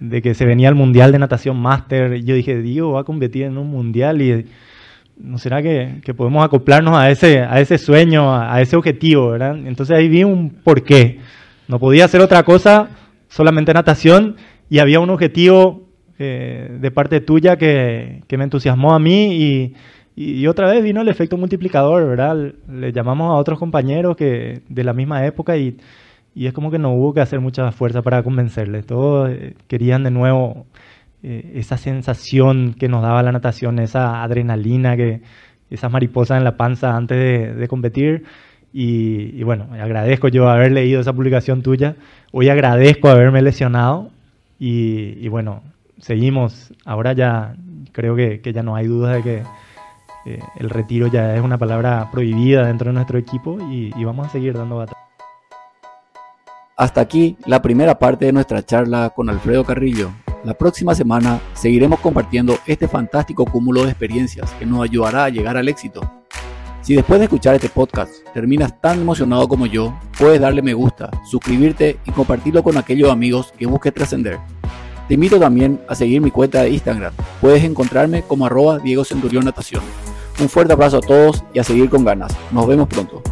de 0.01 0.23
que 0.23 0.35
se 0.35 0.44
venía 0.44 0.68
el 0.68 0.75
Mundial 0.75 1.12
de 1.12 1.20
Natación 1.20 1.57
Máster, 1.61 2.25
yo 2.25 2.35
dije, 2.35 2.61
Dios, 2.61 2.92
va 2.92 3.03
a 3.03 3.05
competir 3.05 3.44
en 3.44 3.59
un 3.59 3.68
Mundial 3.70 4.20
y 4.23 4.44
¿no 5.22 5.38
será 5.38 5.62
que, 5.62 6.00
podemos 6.16 6.44
acoplarnos 6.44 6.96
a 6.96 7.11
ese, 7.11 7.40
a 7.40 7.61
ese 7.61 7.78
sueño, 7.78 8.35
a, 8.35 8.61
ese 8.61 8.76
objetivo? 8.76 9.30
¿verdad? 9.30 9.56
Entonces 9.66 9.96
ahí 9.96 10.09
vi 10.09 10.24
un 10.24 10.50
porqué. 10.50 11.20
No 11.68 11.78
podía 11.78 12.04
hacer 12.04 12.20
otra 12.20 12.42
cosa, 12.42 12.88
solamente 13.28 13.72
natación, 13.72 14.37
y 14.68 14.78
había 14.78 15.00
un 15.00 15.11
objetivo 15.11 15.88
eh, 16.18 16.76
de 16.80 16.90
parte 16.90 17.20
tuya 17.20 17.56
que, 17.56 18.22
me 18.30 18.44
entusiasmó 18.44 18.94
a 18.94 18.98
mí 18.98 19.35
y, 19.35 19.74
y, 20.16 20.46
otra 20.46 20.70
vez 20.70 20.83
vino 20.83 21.00
el 21.00 21.09
efecto 21.09 21.37
multiplicador, 21.37 22.06
¿verdad? 22.09 22.52
Le 22.68 22.92
llamamos 22.92 23.30
a 23.30 23.35
otros 23.35 23.59
compañeros 23.59 24.16
que 24.16 24.62
de 24.68 24.85
la 24.85 24.92
misma 24.92 25.24
época 25.24 25.56
y, 25.56 25.76
y 26.35 26.46
es 26.46 26.52
como 26.52 26.70
que 26.70 26.78
no 26.78 26.92
hubo 26.92 27.12
que 27.12 27.20
hacer 27.20 27.40
mucha 27.40 27.70
fuerza 27.72 28.02
para 28.02 28.22
convencerles. 28.22 28.87
Todos 28.87 29.30
eh, 29.30 29.54
querían 29.66 30.04
de 30.04 30.11
nuevo 30.11 30.66
eh, 31.22 31.52
esa 31.56 31.76
sensación 31.76 32.74
que 32.78 32.88
nos 32.88 33.02
daba 33.02 33.22
la 33.22 33.33
natación, 33.33 33.78
esa 33.78 34.22
adrenalina, 34.22 34.96
que, 34.96 35.22
esas 35.70 35.90
mariposas 35.90 36.38
en 36.38 36.44
la 36.44 36.56
panza 36.56 36.96
antes 36.96 37.56
de, 37.56 37.68
competir. 37.68 38.24
Y, 38.72 39.42
bueno, 39.42 39.68
agradezco 39.80 40.28
yo 40.28 40.48
haber 40.48 40.72
leído 40.72 41.00
esa 41.00 41.12
publicación 41.12 41.62
tuya. 41.62 41.96
Hoy 42.33 42.48
agradezco 42.48 43.09
haberme 43.09 43.42
lesionado. 43.42 44.11
Y, 44.59 45.26
bueno, 45.28 45.62
seguimos. 45.98 46.72
Ahora 46.85 47.12
ya 47.12 47.54
creo 47.92 48.14
que, 48.16 48.40
ya 48.52 48.62
no 48.62 48.76
hay 48.76 48.87
duda 48.87 49.14
de 49.14 49.22
que 49.22 49.42
eh, 50.26 50.38
el 50.59 50.70
retiro 50.70 51.06
ya 51.06 51.35
es 51.35 51.40
una 51.40 51.59
palabra 51.59 52.09
prohibida 52.12 52.66
dentro 52.66 52.88
de 52.88 52.94
nuestro 52.94 53.18
equipo 53.18 53.59
y, 53.70 53.92
y 53.96 54.04
vamos 54.04 54.26
a 54.26 54.30
seguir 54.30 54.54
dando 54.54 54.76
batalla. 54.76 55.00
Hasta 56.76 57.00
aquí 57.00 57.37
la 57.46 57.62
primera 57.62 57.98
parte 57.98 58.26
de 58.26 58.33
nuestra 58.33 58.64
charla 58.64 59.11
con 59.11 59.28
Alfredo 59.28 59.64
Carrillo. 59.64 60.11
La 60.42 60.55
próxima 60.55 60.94
semana 60.94 61.38
seguiremos 61.53 62.00
compartiendo 62.00 62.59
este 62.66 62.88
fantástico 62.88 63.44
cúmulo 63.44 63.85
de 63.85 63.90
experiencias 63.90 64.50
que 64.53 64.64
nos 64.64 64.83
ayudará 64.83 65.24
a 65.24 65.29
llegar 65.29 65.59
al 65.59 65.68
éxito. 65.68 66.00
Si 66.81 66.94
después 66.94 67.20
de 67.20 67.24
escuchar 67.24 67.55
este 67.55 67.68
podcast 67.68 68.11
terminas 68.33 68.81
tan 68.81 69.03
emocionado 69.03 69.46
como 69.46 69.66
yo, 69.66 69.94
puedes 70.18 70.40
darle 70.40 70.62
me 70.62 70.72
gusta, 70.72 71.11
suscribirte 71.26 71.98
y 72.07 72.11
compartirlo 72.12 72.62
con 72.62 72.79
aquellos 72.79 73.11
amigos 73.11 73.53
que 73.59 73.66
busquen 73.66 73.92
trascender. 73.92 74.38
Te 75.09 75.14
invito 75.14 75.38
también 75.38 75.79
a 75.88 75.94
seguir 75.94 76.22
mi 76.22 76.31
cuenta 76.31 76.62
de 76.62 76.70
Instagram. 76.70 77.12
Puedes 77.42 77.62
encontrarme 77.62 78.22
como 78.22 78.46
arroba 78.46 78.79
Diego 78.79 79.05
Centurión 79.05 79.44
Natación. 79.44 79.83
Un 80.40 80.48
fuerte 80.48 80.72
abrazo 80.72 80.98
a 80.98 81.00
todos 81.03 81.44
y 81.53 81.59
a 81.59 81.64
seguir 81.64 81.90
con 81.90 82.03
ganas. 82.03 82.35
Nos 82.50 82.66
vemos 82.66 82.88
pronto. 82.88 83.22